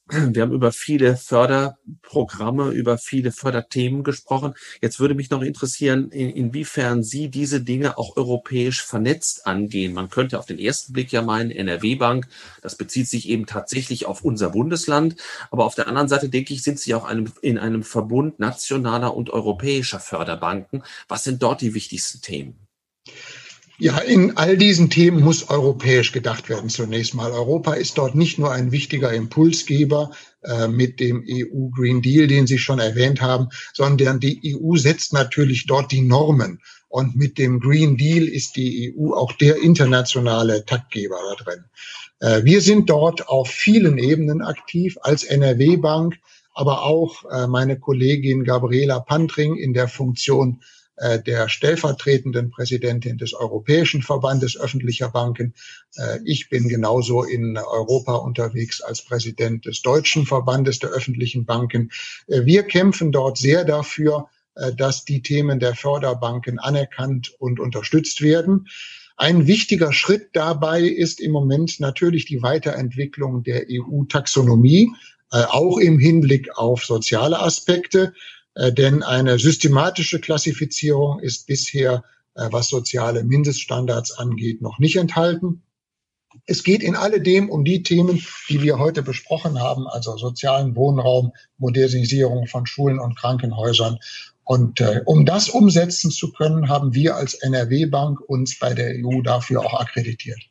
Wir 0.05 0.43
haben 0.43 0.51
über 0.51 0.71
viele 0.71 1.17
Förderprogramme, 1.17 2.69
über 2.69 2.99
viele 2.99 3.31
Förderthemen 3.31 4.03
gesprochen. 4.03 4.53
Jetzt 4.79 4.99
würde 4.99 5.15
mich 5.15 5.31
noch 5.31 5.41
interessieren, 5.41 6.11
inwiefern 6.11 7.01
Sie 7.01 7.29
diese 7.29 7.61
Dinge 7.61 7.97
auch 7.97 8.15
europäisch 8.15 8.83
vernetzt 8.83 9.47
angehen. 9.47 9.93
Man 9.93 10.09
könnte 10.09 10.37
auf 10.37 10.45
den 10.45 10.59
ersten 10.59 10.93
Blick 10.93 11.11
ja 11.11 11.23
meinen, 11.23 11.49
NRW-Bank, 11.49 12.27
das 12.61 12.75
bezieht 12.75 13.07
sich 13.07 13.27
eben 13.27 13.47
tatsächlich 13.47 14.05
auf 14.05 14.23
unser 14.23 14.51
Bundesland. 14.51 15.15
Aber 15.49 15.65
auf 15.65 15.73
der 15.73 15.87
anderen 15.87 16.09
Seite, 16.09 16.29
denke 16.29 16.53
ich, 16.53 16.61
sind 16.61 16.77
Sie 16.77 16.93
auch 16.93 17.05
einem, 17.05 17.31
in 17.41 17.57
einem 17.57 17.81
Verbund 17.81 18.39
nationaler 18.39 19.15
und 19.15 19.31
europäischer 19.31 19.99
Förderbanken. 19.99 20.83
Was 21.07 21.23
sind 21.23 21.41
dort 21.41 21.61
die 21.61 21.73
wichtigsten 21.73 22.21
Themen? 22.21 22.67
Ja, 23.83 23.97
in 23.97 24.37
all 24.37 24.57
diesen 24.57 24.91
Themen 24.91 25.23
muss 25.23 25.49
europäisch 25.49 26.11
gedacht 26.11 26.49
werden 26.49 26.69
zunächst 26.69 27.15
mal. 27.15 27.31
Europa 27.31 27.73
ist 27.73 27.97
dort 27.97 28.13
nicht 28.13 28.37
nur 28.37 28.51
ein 28.51 28.71
wichtiger 28.71 29.11
Impulsgeber 29.11 30.11
äh, 30.43 30.67
mit 30.67 30.99
dem 30.99 31.25
EU 31.27 31.69
Green 31.75 32.03
Deal, 32.03 32.27
den 32.27 32.45
Sie 32.45 32.59
schon 32.59 32.77
erwähnt 32.77 33.21
haben, 33.21 33.47
sondern 33.73 34.19
die 34.19 34.55
EU 34.55 34.75
setzt 34.75 35.13
natürlich 35.13 35.65
dort 35.65 35.91
die 35.91 36.03
Normen. 36.03 36.61
Und 36.89 37.15
mit 37.15 37.39
dem 37.39 37.59
Green 37.59 37.97
Deal 37.97 38.27
ist 38.27 38.55
die 38.55 38.93
EU 38.95 39.15
auch 39.15 39.31
der 39.31 39.59
internationale 39.63 40.63
Taktgeber 40.63 41.17
da 41.29 41.43
drin. 41.43 41.63
Äh, 42.19 42.45
wir 42.45 42.61
sind 42.61 42.87
dort 42.87 43.29
auf 43.29 43.49
vielen 43.49 43.97
Ebenen 43.97 44.43
aktiv 44.43 44.95
als 45.01 45.23
NRW-Bank, 45.23 46.19
aber 46.53 46.83
auch 46.83 47.25
äh, 47.31 47.47
meine 47.47 47.79
Kollegin 47.79 48.43
Gabriela 48.43 48.99
Pantring 48.99 49.55
in 49.55 49.73
der 49.73 49.87
Funktion 49.87 50.61
der 51.25 51.49
stellvertretenden 51.49 52.51
Präsidentin 52.51 53.17
des 53.17 53.33
Europäischen 53.33 54.01
Verbandes 54.03 54.59
öffentlicher 54.59 55.09
Banken. 55.09 55.53
Äh, 55.95 56.19
ich 56.25 56.49
bin 56.49 56.67
genauso 56.67 57.23
in 57.23 57.57
Europa 57.57 58.13
unterwegs 58.15 58.81
als 58.81 59.01
Präsident 59.03 59.65
des 59.65 59.81
Deutschen 59.81 60.25
Verbandes 60.25 60.79
der 60.79 60.91
öffentlichen 60.91 61.45
Banken. 61.45 61.91
Äh, 62.27 62.45
wir 62.45 62.63
kämpfen 62.63 63.11
dort 63.11 63.37
sehr 63.37 63.65
dafür, 63.65 64.27
äh, 64.55 64.73
dass 64.73 65.05
die 65.05 65.21
Themen 65.21 65.59
der 65.59 65.75
Förderbanken 65.75 66.59
anerkannt 66.59 67.33
und 67.39 67.59
unterstützt 67.59 68.21
werden. 68.21 68.67
Ein 69.17 69.45
wichtiger 69.47 69.93
Schritt 69.93 70.29
dabei 70.33 70.81
ist 70.81 71.19
im 71.19 71.31
Moment 71.31 71.79
natürlich 71.79 72.25
die 72.25 72.41
Weiterentwicklung 72.41 73.43
der 73.43 73.65
EU-Taxonomie, 73.69 74.91
äh, 75.31 75.43
auch 75.43 75.77
im 75.77 75.99
Hinblick 75.99 76.57
auf 76.57 76.83
soziale 76.83 77.39
Aspekte. 77.39 78.13
Äh, 78.55 78.71
denn 78.71 79.03
eine 79.03 79.39
systematische 79.39 80.19
Klassifizierung 80.19 81.19
ist 81.19 81.47
bisher, 81.47 82.03
was 82.33 82.69
soziale 82.69 83.25
Mindeststandards 83.25 84.13
angeht, 84.13 84.61
noch 84.61 84.79
nicht 84.79 84.95
enthalten. 84.95 85.63
Es 86.45 86.63
geht 86.63 86.81
in 86.81 86.95
alledem 86.95 87.49
um 87.49 87.65
die 87.65 87.83
Themen, 87.83 88.25
die 88.47 88.61
wir 88.61 88.79
heute 88.79 89.03
besprochen 89.03 89.59
haben, 89.59 89.85
also 89.85 90.15
sozialen 90.15 90.77
Wohnraum, 90.77 91.33
Modernisierung 91.57 92.47
von 92.47 92.65
Schulen 92.65 92.99
und 92.99 93.17
Krankenhäusern 93.17 93.99
und 94.43 94.81
äh, 94.81 95.01
um 95.05 95.25
das 95.25 95.47
umsetzen 95.49 96.11
zu 96.11 96.33
können, 96.33 96.67
haben 96.67 96.93
wir 96.93 97.15
als 97.15 97.35
NRW-Bank 97.35 98.19
uns 98.19 98.59
bei 98.59 98.73
der 98.73 98.95
EU 98.97 99.21
dafür 99.21 99.61
auch 99.61 99.79
akkreditiert. 99.79 100.41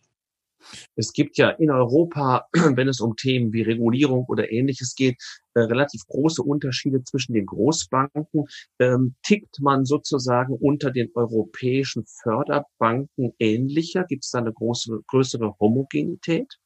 Es 0.96 1.12
gibt 1.12 1.38
ja 1.38 1.50
in 1.50 1.70
Europa, 1.70 2.46
wenn 2.52 2.88
es 2.88 3.00
um 3.00 3.16
Themen 3.16 3.52
wie 3.52 3.62
Regulierung 3.62 4.24
oder 4.26 4.50
ähnliches 4.50 4.94
geht, 4.94 5.16
äh, 5.54 5.60
relativ 5.60 6.06
große 6.06 6.42
Unterschiede 6.42 7.02
zwischen 7.04 7.34
den 7.34 7.46
Großbanken. 7.46 8.46
Ähm, 8.78 9.14
tickt 9.22 9.58
man 9.60 9.84
sozusagen 9.84 10.54
unter 10.54 10.90
den 10.90 11.10
europäischen 11.14 12.04
Förderbanken 12.06 13.32
ähnlicher? 13.38 14.04
Gibt 14.04 14.24
es 14.24 14.30
da 14.30 14.38
eine 14.38 14.52
große, 14.52 15.00
größere 15.08 15.54
Homogenität? 15.58 16.58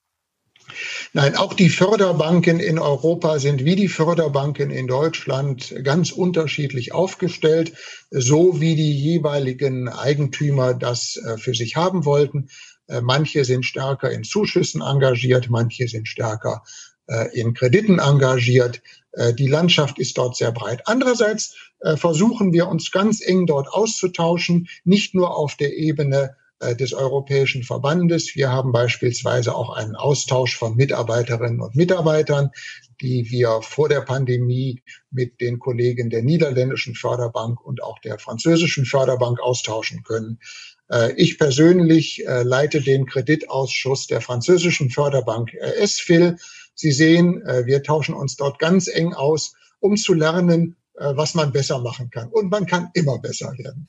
Nein, 1.13 1.37
auch 1.37 1.55
die 1.55 1.69
Förderbanken 1.69 2.59
in 2.59 2.79
Europa 2.79 3.39
sind 3.39 3.65
wie 3.65 3.77
die 3.77 3.89
Förderbanken 3.89 4.71
in 4.71 4.87
Deutschland 4.87 5.75
ganz 5.83 6.11
unterschiedlich 6.11 6.93
aufgestellt, 6.93 7.73
so 8.11 8.61
wie 8.61 8.75
die 8.75 8.93
jeweiligen 8.93 9.89
Eigentümer 9.89 10.75
das 10.75 11.17
äh, 11.17 11.37
für 11.39 11.55
sich 11.55 11.77
haben 11.77 12.05
wollten. 12.05 12.49
Äh, 12.89 13.01
manche 13.01 13.45
sind 13.45 13.65
stärker 13.65 14.11
in 14.11 14.25
Zuschüssen 14.25 14.83
engagiert, 14.83 15.49
manche 15.51 15.89
sind 15.89 16.09
stärker 16.09 16.63
äh, 17.07 17.39
in 17.39 17.55
Krediten 17.55 17.99
engagiert. 17.99 18.83
Die 19.39 19.47
Landschaft 19.47 20.01
ist 20.01 20.19
dort 20.19 20.37
sehr 20.37 20.51
breit. 20.51 20.89
Andererseits 20.89 21.55
versuchen 21.95 22.53
wir 22.53 22.67
uns 22.67 22.91
ganz 22.91 23.25
eng 23.25 23.47
dort 23.47 23.69
auszutauschen, 23.69 24.67
nicht 24.83 25.15
nur 25.15 25.37
auf 25.37 25.55
der 25.55 25.73
Ebene 25.77 26.35
äh, 26.65 26.77
des 26.77 26.93
Europäischen 26.93 27.63
Verbandes. 27.63 28.35
Wir 28.35 28.51
haben 28.51 28.73
beispielsweise 28.73 29.55
auch 29.55 29.71
einen 29.71 29.97
Austausch 29.97 30.57
von 30.57 30.77
Mitarbeiterinnen 30.77 31.61
und 31.61 31.75
Mitarbeitern, 31.75 32.51
die 33.01 33.29
wir 33.31 33.61
vor 33.63 33.89
der 33.89 34.01
Pandemie 34.01 34.83
mit 35.11 35.41
den 35.41 35.59
Kollegen 35.59 36.11
der 36.11 36.23
niederländischen 36.23 36.95
Förderbank 36.95 37.61
und 37.61 37.83
auch 37.83 37.99
der 37.99 38.19
französischen 38.19 38.85
Förderbank 38.85 39.41
austauschen 39.41 40.03
können. 40.05 40.39
Äh, 40.91 41.13
ich 41.17 41.39
persönlich 41.39 42.27
äh, 42.27 42.43
leite 42.43 42.81
den 42.81 43.07
Kreditausschuss 43.07 44.07
der 44.07 44.21
französischen 44.21 44.91
Förderbank 44.91 45.55
ESFIL. 45.55 46.37
Sie 46.77 46.91
sehen, 46.91 47.41
wir 47.67 47.85
tauschen 47.85 48.17
uns 48.17 48.35
dort 48.35 48.59
ganz 48.59 48.89
eng 48.89 49.15
aus, 49.15 49.55
um 49.79 49.97
zu 49.97 50.13
lernen, 50.13 50.75
was 50.95 51.37
man 51.37 51.53
besser 51.53 51.79
machen 51.79 52.11
kann. 52.11 52.31
Und 52.31 52.51
man 52.51 52.67
kann 52.67 52.91
immer 52.95 53.21
besser 53.21 53.53
werden. 53.59 53.89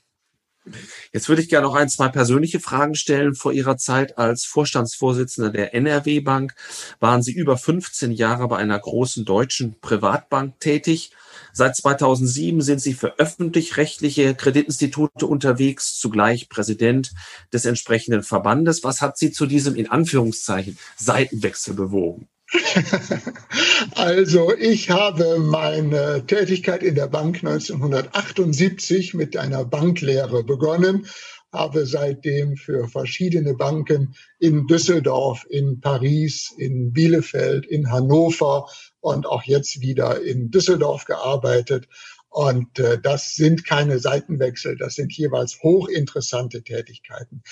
Jetzt 1.12 1.29
würde 1.29 1.41
ich 1.41 1.49
gerne 1.49 1.67
noch 1.67 1.75
ein, 1.75 1.89
zwei 1.89 2.10
persönliche 2.10 2.60
Fragen 2.60 2.95
stellen. 2.95 3.36
Vor 3.36 3.53
Ihrer 3.53 3.77
Zeit 3.77 4.17
als 4.17 4.45
Vorstandsvorsitzender 4.45 5.51
der 5.51 5.73
NRW 5.73 6.19
Bank 6.21 6.55
waren 6.99 7.21
Sie 7.21 7.34
über 7.34 7.58
15 7.58 8.12
Jahre 8.12 8.47
bei 8.47 8.58
einer 8.58 8.79
großen 8.79 9.25
deutschen 9.25 9.79
Privatbank 9.79 10.60
tätig. 10.60 11.12
Seit 11.58 11.74
2007 11.78 12.60
sind 12.60 12.82
Sie 12.82 12.94
für 12.94 13.18
öffentlich-rechtliche 13.18 14.36
Kreditinstitute 14.36 15.26
unterwegs, 15.26 15.98
zugleich 15.98 16.50
Präsident 16.50 17.13
des 17.54 17.63
entsprechenden 17.63 18.24
Verbandes. 18.24 18.84
Was 18.84 19.02
hat 19.02 19.18
Sie 19.18 19.32
zu 19.32 19.46
diesem 19.46 19.78
in 19.78 19.89
Anführungszeichen 19.89 20.78
Seitenwechsel 20.98 21.74
bewogen? 21.74 22.28
Also 23.96 24.54
ich 24.54 24.89
habe 24.89 25.39
meine 25.39 26.26
Tätigkeit 26.26 26.84
in 26.84 26.96
der 26.96 27.08
Bank 27.08 27.38
1978 27.38 29.13
mit 29.13 29.38
einer 29.38 29.65
Banklehre 29.65 30.44
begonnen, 30.44 31.08
habe 31.52 31.86
seitdem 31.86 32.58
für 32.58 32.88
verschiedene 32.88 33.54
Banken 33.54 34.15
in 34.39 34.68
Düsseldorf, 34.68 35.46
in 35.50 35.80
Paris, 35.80 36.54
in 36.58 36.91
Bielefeld, 36.91 37.65
in 37.65 37.91
Hannover 37.91 38.68
und 39.00 39.26
auch 39.26 39.44
jetzt 39.44 39.82
wieder 39.82 40.22
in 40.22 40.52
Düsseldorf 40.52 41.06
gearbeitet. 41.06 41.88
Und 42.30 42.80
äh, 42.80 43.00
das 43.02 43.36
sind 43.36 43.65
keine 43.65 44.00
Seitenwechsel, 44.00 44.76
das 44.76 44.96
sind 44.96 45.13
jeweils 45.13 45.63
hochinteressante 45.63 46.63
Tätigkeiten. 46.63 47.44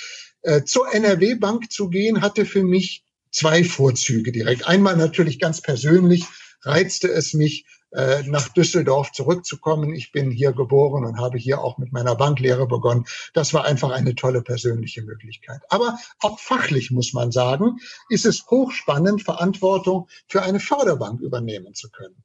Äh, 0.41 0.63
zur 0.63 0.93
NRW 0.93 1.35
Bank 1.35 1.71
zu 1.71 1.87
gehen, 1.87 2.21
hatte 2.21 2.45
für 2.45 2.63
mich 2.63 3.05
zwei 3.33 3.63
Vorzüge 3.65 4.31
direkt. 4.31 4.65
Einmal 4.67 4.95
natürlich 4.95 5.39
ganz 5.39 5.61
persönlich 5.61 6.25
reizte 6.61 7.09
es 7.09 7.33
mich, 7.33 7.65
äh, 7.93 8.23
nach 8.23 8.49
Düsseldorf 8.49 9.11
zurückzukommen. 9.11 9.93
Ich 9.93 10.11
bin 10.11 10.31
hier 10.31 10.51
geboren 10.51 11.05
und 11.05 11.19
habe 11.19 11.37
hier 11.37 11.61
auch 11.61 11.77
mit 11.77 11.91
meiner 11.91 12.15
Banklehre 12.15 12.67
begonnen. 12.67 13.05
Das 13.33 13.53
war 13.53 13.65
einfach 13.65 13.91
eine 13.91 14.15
tolle 14.15 14.41
persönliche 14.41 15.03
Möglichkeit. 15.03 15.61
Aber 15.69 15.99
auch 16.19 16.39
fachlich 16.39 16.89
muss 16.89 17.13
man 17.13 17.31
sagen, 17.31 17.77
ist 18.09 18.25
es 18.25 18.47
hochspannend, 18.49 19.21
Verantwortung 19.21 20.07
für 20.27 20.41
eine 20.41 20.59
Förderbank 20.59 21.21
übernehmen 21.21 21.75
zu 21.75 21.91
können. 21.91 22.23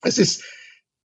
Es 0.00 0.16
ist 0.16 0.44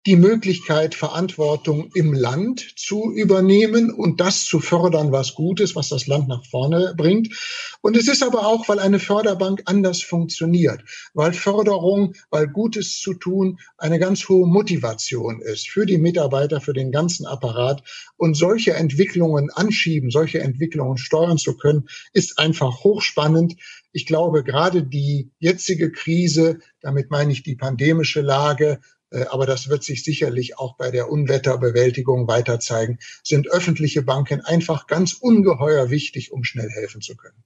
die 0.07 0.15
Möglichkeit, 0.15 0.95
Verantwortung 0.95 1.91
im 1.93 2.13
Land 2.13 2.73
zu 2.75 3.11
übernehmen 3.11 3.91
und 3.91 4.19
das 4.19 4.45
zu 4.45 4.59
fördern, 4.59 5.11
was 5.11 5.35
gut 5.35 5.59
ist, 5.59 5.75
was 5.75 5.89
das 5.89 6.07
Land 6.07 6.27
nach 6.27 6.43
vorne 6.43 6.95
bringt. 6.97 7.29
Und 7.81 7.95
es 7.95 8.07
ist 8.07 8.23
aber 8.23 8.47
auch, 8.47 8.67
weil 8.67 8.79
eine 8.79 8.97
Förderbank 8.97 9.61
anders 9.65 10.01
funktioniert, 10.01 10.83
weil 11.13 11.33
Förderung, 11.33 12.15
weil 12.31 12.47
Gutes 12.47 12.99
zu 12.99 13.13
tun 13.13 13.59
eine 13.77 13.99
ganz 13.99 14.27
hohe 14.27 14.47
Motivation 14.47 15.39
ist 15.39 15.69
für 15.69 15.85
die 15.85 15.99
Mitarbeiter, 15.99 16.61
für 16.61 16.73
den 16.73 16.91
ganzen 16.91 17.27
Apparat. 17.27 17.83
Und 18.17 18.35
solche 18.35 18.73
Entwicklungen 18.73 19.51
anschieben, 19.51 20.09
solche 20.09 20.39
Entwicklungen 20.39 20.97
steuern 20.97 21.37
zu 21.37 21.57
können, 21.57 21.87
ist 22.13 22.39
einfach 22.39 22.83
hochspannend. 22.83 23.55
Ich 23.91 24.07
glaube, 24.07 24.43
gerade 24.43 24.83
die 24.83 25.29
jetzige 25.37 25.91
Krise, 25.91 26.59
damit 26.81 27.11
meine 27.11 27.31
ich 27.31 27.43
die 27.43 27.55
pandemische 27.55 28.21
Lage, 28.21 28.79
aber 29.11 29.45
das 29.45 29.67
wird 29.67 29.83
sich 29.83 30.03
sicherlich 30.03 30.57
auch 30.57 30.77
bei 30.77 30.91
der 30.91 31.09
Unwetterbewältigung 31.09 32.27
weiter 32.27 32.59
zeigen, 32.59 32.99
sind 33.23 33.49
öffentliche 33.49 34.01
Banken 34.01 34.41
einfach 34.41 34.87
ganz 34.87 35.13
ungeheuer 35.13 35.89
wichtig, 35.89 36.31
um 36.31 36.43
schnell 36.43 36.69
helfen 36.69 37.01
zu 37.01 37.15
können. 37.15 37.43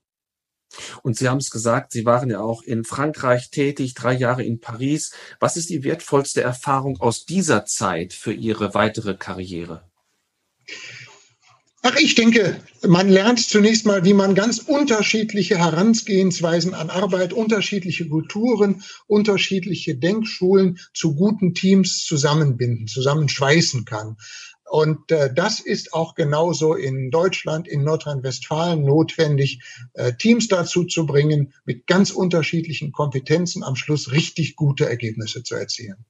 Und 1.04 1.18
Sie 1.18 1.30
haben 1.30 1.38
es 1.38 1.52
gesagt, 1.52 1.92
Sie 1.92 2.06
waren 2.06 2.30
ja 2.30 2.40
auch 2.40 2.62
in 2.62 2.84
Frankreich 2.84 3.50
tätig, 3.50 3.94
drei 3.94 4.14
Jahre 4.14 4.44
in 4.44 4.60
Paris. 4.60 5.14
Was 5.40 5.58
ist 5.58 5.70
die 5.70 5.84
wertvollste 5.84 6.42
Erfahrung 6.42 7.00
aus 7.00 7.26
dieser 7.26 7.66
Zeit 7.66 8.14
für 8.14 8.34
Ihre 8.34 8.74
weitere 8.74 9.16
Karriere? 9.16 9.90
Ach, 11.88 11.98
ich 11.98 12.16
denke, 12.16 12.60
man 12.88 13.10
lernt 13.10 13.40
zunächst 13.40 13.86
mal, 13.86 14.04
wie 14.04 14.16
man 14.16 14.34
ganz 14.34 14.58
unterschiedliche 14.58 15.60
Herangehensweisen 15.60 16.74
an 16.74 16.90
Arbeit, 16.90 17.32
unterschiedliche 17.32 18.10
Kulturen, 18.10 18.82
unterschiedliche 19.06 19.96
Denkschulen 19.96 20.80
zu 20.96 21.14
guten 21.14 21.54
Teams 21.54 22.04
zusammenbinden, 22.04 22.88
zusammenschweißen 22.88 23.86
kann. 23.86 24.18
Und 24.68 25.12
äh, 25.12 25.32
das 25.32 25.60
ist 25.60 25.94
auch 25.94 26.16
genauso 26.16 26.74
in 26.74 27.12
Deutschland, 27.12 27.68
in 27.68 27.84
Nordrhein-Westfalen 27.84 28.84
notwendig, 28.84 29.62
äh, 29.94 30.14
Teams 30.14 30.48
dazu 30.48 30.86
zu 30.86 31.06
bringen, 31.06 31.54
mit 31.66 31.86
ganz 31.86 32.10
unterschiedlichen 32.10 32.94
Kompetenzen 32.94 33.64
am 33.64 33.76
Schluss 33.76 34.12
richtig 34.12 34.56
gute 34.56 34.90
Ergebnisse 34.90 35.44
zu 35.44 35.54
erzielen. 35.54 36.04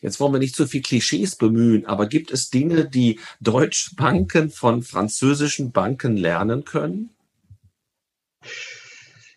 Jetzt 0.00 0.20
wollen 0.20 0.32
wir 0.32 0.38
nicht 0.38 0.56
zu 0.56 0.66
viel 0.66 0.82
Klischees 0.82 1.36
bemühen, 1.36 1.86
aber 1.86 2.06
gibt 2.06 2.30
es 2.30 2.50
Dinge, 2.50 2.88
die 2.88 3.20
Deutschbanken 3.40 4.50
von 4.50 4.82
französischen 4.82 5.72
Banken 5.72 6.16
lernen 6.16 6.64
können? 6.64 7.10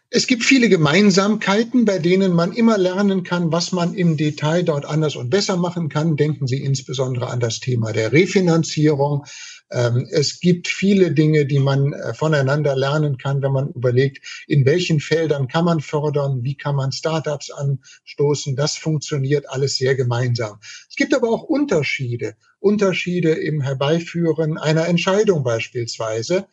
Es 0.10 0.26
gibt 0.26 0.46
viele 0.46 0.70
Gemeinsamkeiten, 0.70 1.84
bei 1.84 2.00
denen 2.00 2.32
man 2.32 2.54
immer 2.54 2.78
lernen 2.78 3.24
kann, 3.24 3.52
was 3.52 3.74
man 3.74 3.94
im 3.94 4.16
Detail 4.16 4.64
dort 4.64 4.86
anders 4.86 5.18
und 5.18 5.30
besser 5.30 5.58
machen 5.58 5.90
kann. 5.90 6.16
Denken 6.16 6.48
Sie 6.48 6.64
insbesondere 6.64 7.28
an 7.28 7.42
das 7.42 7.60
Thema 7.60 7.92
der 7.92 8.14
Refinanzierung. 8.14 9.26
Ähm, 9.70 10.08
es 10.10 10.40
gibt 10.40 10.70
viele 10.70 11.12
Dinge, 11.12 11.46
die 11.46 11.60
man 11.60 11.92
äh, 11.92 12.14
voneinander 12.14 12.74
lernen 12.78 13.18
kann, 13.18 13.42
wenn 13.42 13.52
man 13.52 13.74
überlegt, 13.74 14.46
in 14.48 14.66
welchen 14.66 15.02
Feldern 15.02 15.50
kann 15.50 15.66
man 15.66 15.82
fördern, 15.82 16.42
wie 16.42 16.56
kann 16.56 16.78
man 16.78 16.94
Startups 16.94 17.52
anstoßen. 17.52 18.56
Das 18.56 18.78
funktioniert 18.78 19.50
alles 19.50 19.76
sehr 19.76 19.96
gemeinsam. 19.96 20.60
Es 20.90 20.96
gibt 20.96 21.14
aber 21.14 21.30
auch 21.30 21.44
Unterschiede. 21.44 22.38
Unterschiede 22.60 23.34
im 23.34 23.60
Herbeiführen 23.60 24.58
einer 24.58 24.88
Entscheidung 24.88 25.44
beispielsweise 25.44 26.48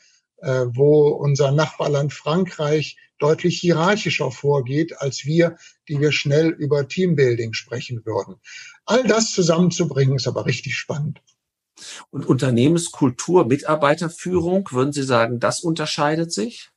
äh, 0.44 0.66
wo 0.74 1.09
unser 1.09 1.52
Nachbarland 1.52 2.12
Frankreich 2.12 2.96
deutlich 3.18 3.58
hierarchischer 3.58 4.30
vorgeht 4.30 5.00
als 5.00 5.24
wir, 5.24 5.56
die 5.88 6.00
wir 6.00 6.12
schnell 6.12 6.48
über 6.48 6.88
Teambuilding 6.88 7.52
sprechen 7.52 8.04
würden. 8.04 8.36
All 8.84 9.04
das 9.04 9.32
zusammenzubringen 9.32 10.16
ist 10.16 10.26
aber 10.26 10.46
richtig 10.46 10.76
spannend. 10.76 11.20
Und 12.10 12.26
Unternehmenskultur, 12.26 13.46
Mitarbeiterführung, 13.46 14.68
würden 14.70 14.92
Sie 14.92 15.02
sagen, 15.02 15.40
das 15.40 15.60
unterscheidet 15.60 16.32
sich? 16.32 16.70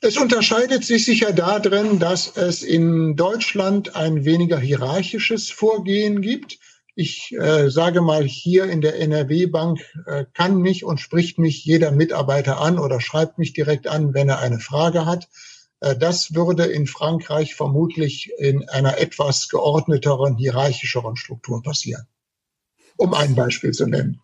Es 0.00 0.18
unterscheidet 0.18 0.84
sich 0.84 1.04
sicher 1.06 1.32
darin, 1.32 1.98
dass 1.98 2.36
es 2.36 2.62
in 2.62 3.16
Deutschland 3.16 3.96
ein 3.96 4.24
weniger 4.24 4.58
hierarchisches 4.58 5.50
Vorgehen 5.50 6.20
gibt. 6.20 6.58
Ich 6.98 7.30
äh, 7.32 7.68
sage 7.68 8.00
mal, 8.00 8.24
hier 8.24 8.64
in 8.64 8.80
der 8.80 8.98
NRW-Bank 8.98 9.80
äh, 10.06 10.24
kann 10.32 10.56
mich 10.56 10.82
und 10.82 10.98
spricht 10.98 11.38
mich 11.38 11.62
jeder 11.62 11.90
Mitarbeiter 11.90 12.58
an 12.58 12.78
oder 12.78 13.02
schreibt 13.02 13.36
mich 13.36 13.52
direkt 13.52 13.86
an, 13.86 14.14
wenn 14.14 14.30
er 14.30 14.38
eine 14.38 14.60
Frage 14.60 15.04
hat. 15.04 15.28
Äh, 15.80 15.94
das 15.94 16.34
würde 16.34 16.64
in 16.64 16.86
Frankreich 16.86 17.54
vermutlich 17.54 18.32
in 18.38 18.66
einer 18.70 18.96
etwas 18.96 19.50
geordneteren, 19.50 20.38
hierarchischeren 20.38 21.16
Struktur 21.16 21.62
passieren. 21.62 22.06
Um 22.96 23.12
ein 23.12 23.34
Beispiel 23.34 23.72
zu 23.72 23.86
nennen. 23.86 24.22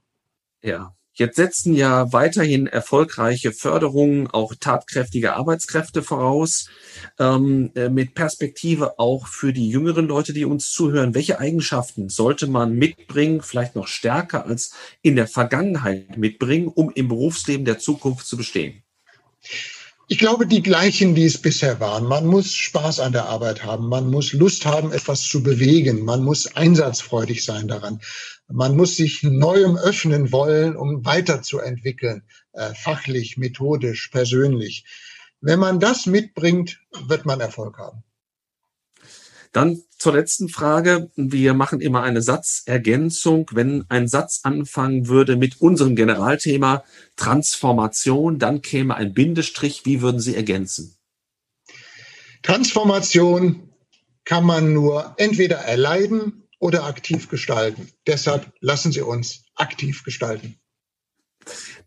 Ja, 0.63 0.97
Jetzt 1.15 1.37
setzen 1.37 1.75
ja 1.75 2.11
weiterhin 2.13 2.67
erfolgreiche 2.67 3.53
Förderungen 3.53 4.29
auch 4.29 4.55
tatkräftige 4.59 5.35
Arbeitskräfte 5.35 6.03
voraus, 6.03 6.71
ähm, 7.19 7.71
äh, 7.75 7.91
mit 7.91 8.15
Perspektive 8.15 8.99
auch 8.99 9.27
für 9.27 9.53
die 9.53 9.69
jüngeren 9.69 10.09
Leute, 10.09 10.33
die 10.33 10.47
uns 10.47 10.71
zuhören. 10.71 11.15
Welche 11.15 11.39
Eigenschaften 11.39 12.09
sollte 12.09 12.47
man 12.47 12.75
mitbringen, 12.75 13.43
vielleicht 13.43 13.77
noch 13.77 13.89
stärker 13.89 14.47
als 14.47 14.75
in 15.03 15.17
der 15.17 15.27
Vergangenheit 15.27 16.17
mitbringen, 16.17 16.69
um 16.69 16.91
im 16.95 17.09
Berufsleben 17.09 17.67
der 17.67 17.79
Zukunft 17.79 18.27
zu 18.27 18.39
bestehen? 18.39 18.83
Ich 20.13 20.19
glaube, 20.19 20.47
die 20.47 20.63
gleichen, 20.63 21.15
die 21.15 21.25
es 21.25 21.41
bisher 21.41 21.81
waren. 21.81 22.05
Man 22.05 22.27
muss 22.27 22.53
Spaß 22.53 23.01
an 23.01 23.13
der 23.13 23.31
Arbeit 23.31 23.65
haben. 23.65 23.89
Man 23.89 24.11
muss 24.11 24.35
Lust 24.35 24.67
haben, 24.67 24.93
etwas 24.93 25.23
zu 25.23 25.43
bewegen. 25.43 26.05
Man 26.05 26.23
muss 26.23 26.55
einsatzfreudig 26.55 27.43
sein 27.43 27.67
daran. 27.67 27.99
Man 28.47 28.77
muss 28.77 28.97
sich 28.97 29.23
Neuem 29.23 29.79
öffnen 29.79 30.31
wollen, 30.31 30.77
um 30.77 31.07
weiterzuentwickeln, 31.07 32.25
äh, 32.53 32.75
fachlich, 32.75 33.39
methodisch, 33.39 34.09
persönlich. 34.09 34.85
Wenn 35.41 35.59
man 35.59 35.81
das 35.81 36.05
mitbringt, 36.05 36.79
wird 37.07 37.25
man 37.25 37.41
Erfolg 37.41 37.79
haben. 37.79 38.05
Dann 39.53 39.83
zur 39.99 40.15
letzten 40.15 40.49
Frage. 40.49 41.11
Wir 41.15 41.55
machen 41.55 41.81
immer 41.81 42.03
eine 42.03 42.23
Satzergänzung. 42.23 43.51
Wenn 43.53 43.85
ein 43.89 44.09
Satz 44.09 44.41
anfangen 44.43 45.09
würde 45.09 45.37
mit 45.37 45.61
unserem 45.61 45.95
Generalthema 45.95 46.85
Transformation, 47.17 48.39
dann 48.39 48.63
käme 48.63 48.97
ein 48.97 49.15
Bindestrich. 49.15 49.83
Wie 49.85 50.01
würden 50.01 50.21
Sie 50.21 50.35
ergänzen? 50.35 50.97
Transformation 52.43 53.71
kann 54.25 54.45
man 54.45 54.73
nur 54.73 55.15
entweder 55.19 55.59
erleiden 55.59 56.49
oder 56.59 56.85
aktiv 56.85 57.29
gestalten. 57.29 57.91
Deshalb 58.07 58.53
lassen 58.61 58.91
Sie 58.93 59.03
uns 59.03 59.45
aktiv 59.55 60.03
gestalten. 60.05 60.59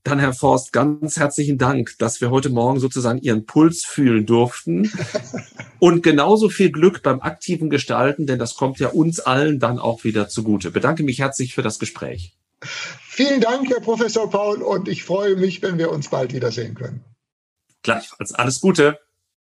Dann, 0.06 0.20
Herr 0.20 0.34
Forst, 0.34 0.72
ganz 0.72 1.18
herzlichen 1.18 1.58
Dank, 1.58 1.95
dass 1.97 2.22
wir 2.22 2.30
heute 2.30 2.49
Morgen 2.49 2.80
sozusagen 2.80 3.18
Ihren 3.18 3.47
Puls 3.47 3.84
fühlen 3.84 4.28
durften. 4.28 4.91
Und 5.80 6.03
genauso 6.03 6.47
viel 6.47 6.72
Glück 6.72 7.01
beim 7.01 7.22
aktiven 7.22 7.72
Gestalten, 7.72 8.28
denn 8.28 8.38
das 8.38 8.56
kommt 8.56 8.80
ja 8.80 8.89
uns 8.89 9.20
allen 9.20 9.60
dann 9.60 9.80
auch 9.80 10.03
wieder 10.03 10.30
zugute. 10.30 10.70
Bedanke 10.70 11.01
mich 11.01 11.18
herzlich 11.18 11.56
für 11.56 11.64
das 11.64 11.80
Gespräch. 11.80 12.38
Vielen 12.62 13.41
Dank, 13.41 13.68
Herr 13.68 13.80
Professor 13.80 14.30
Paul, 14.30 14.62
und 14.62 14.88
ich 14.88 15.03
freue 15.03 15.38
mich, 15.38 15.64
wenn 15.64 15.80
wir 15.80 15.91
uns 15.91 16.10
bald 16.10 16.34
wiedersehen 16.34 16.76
können. 16.76 17.03
Gleichfalls. 17.82 18.32
Alles 18.32 18.62
Gute. 18.62 18.99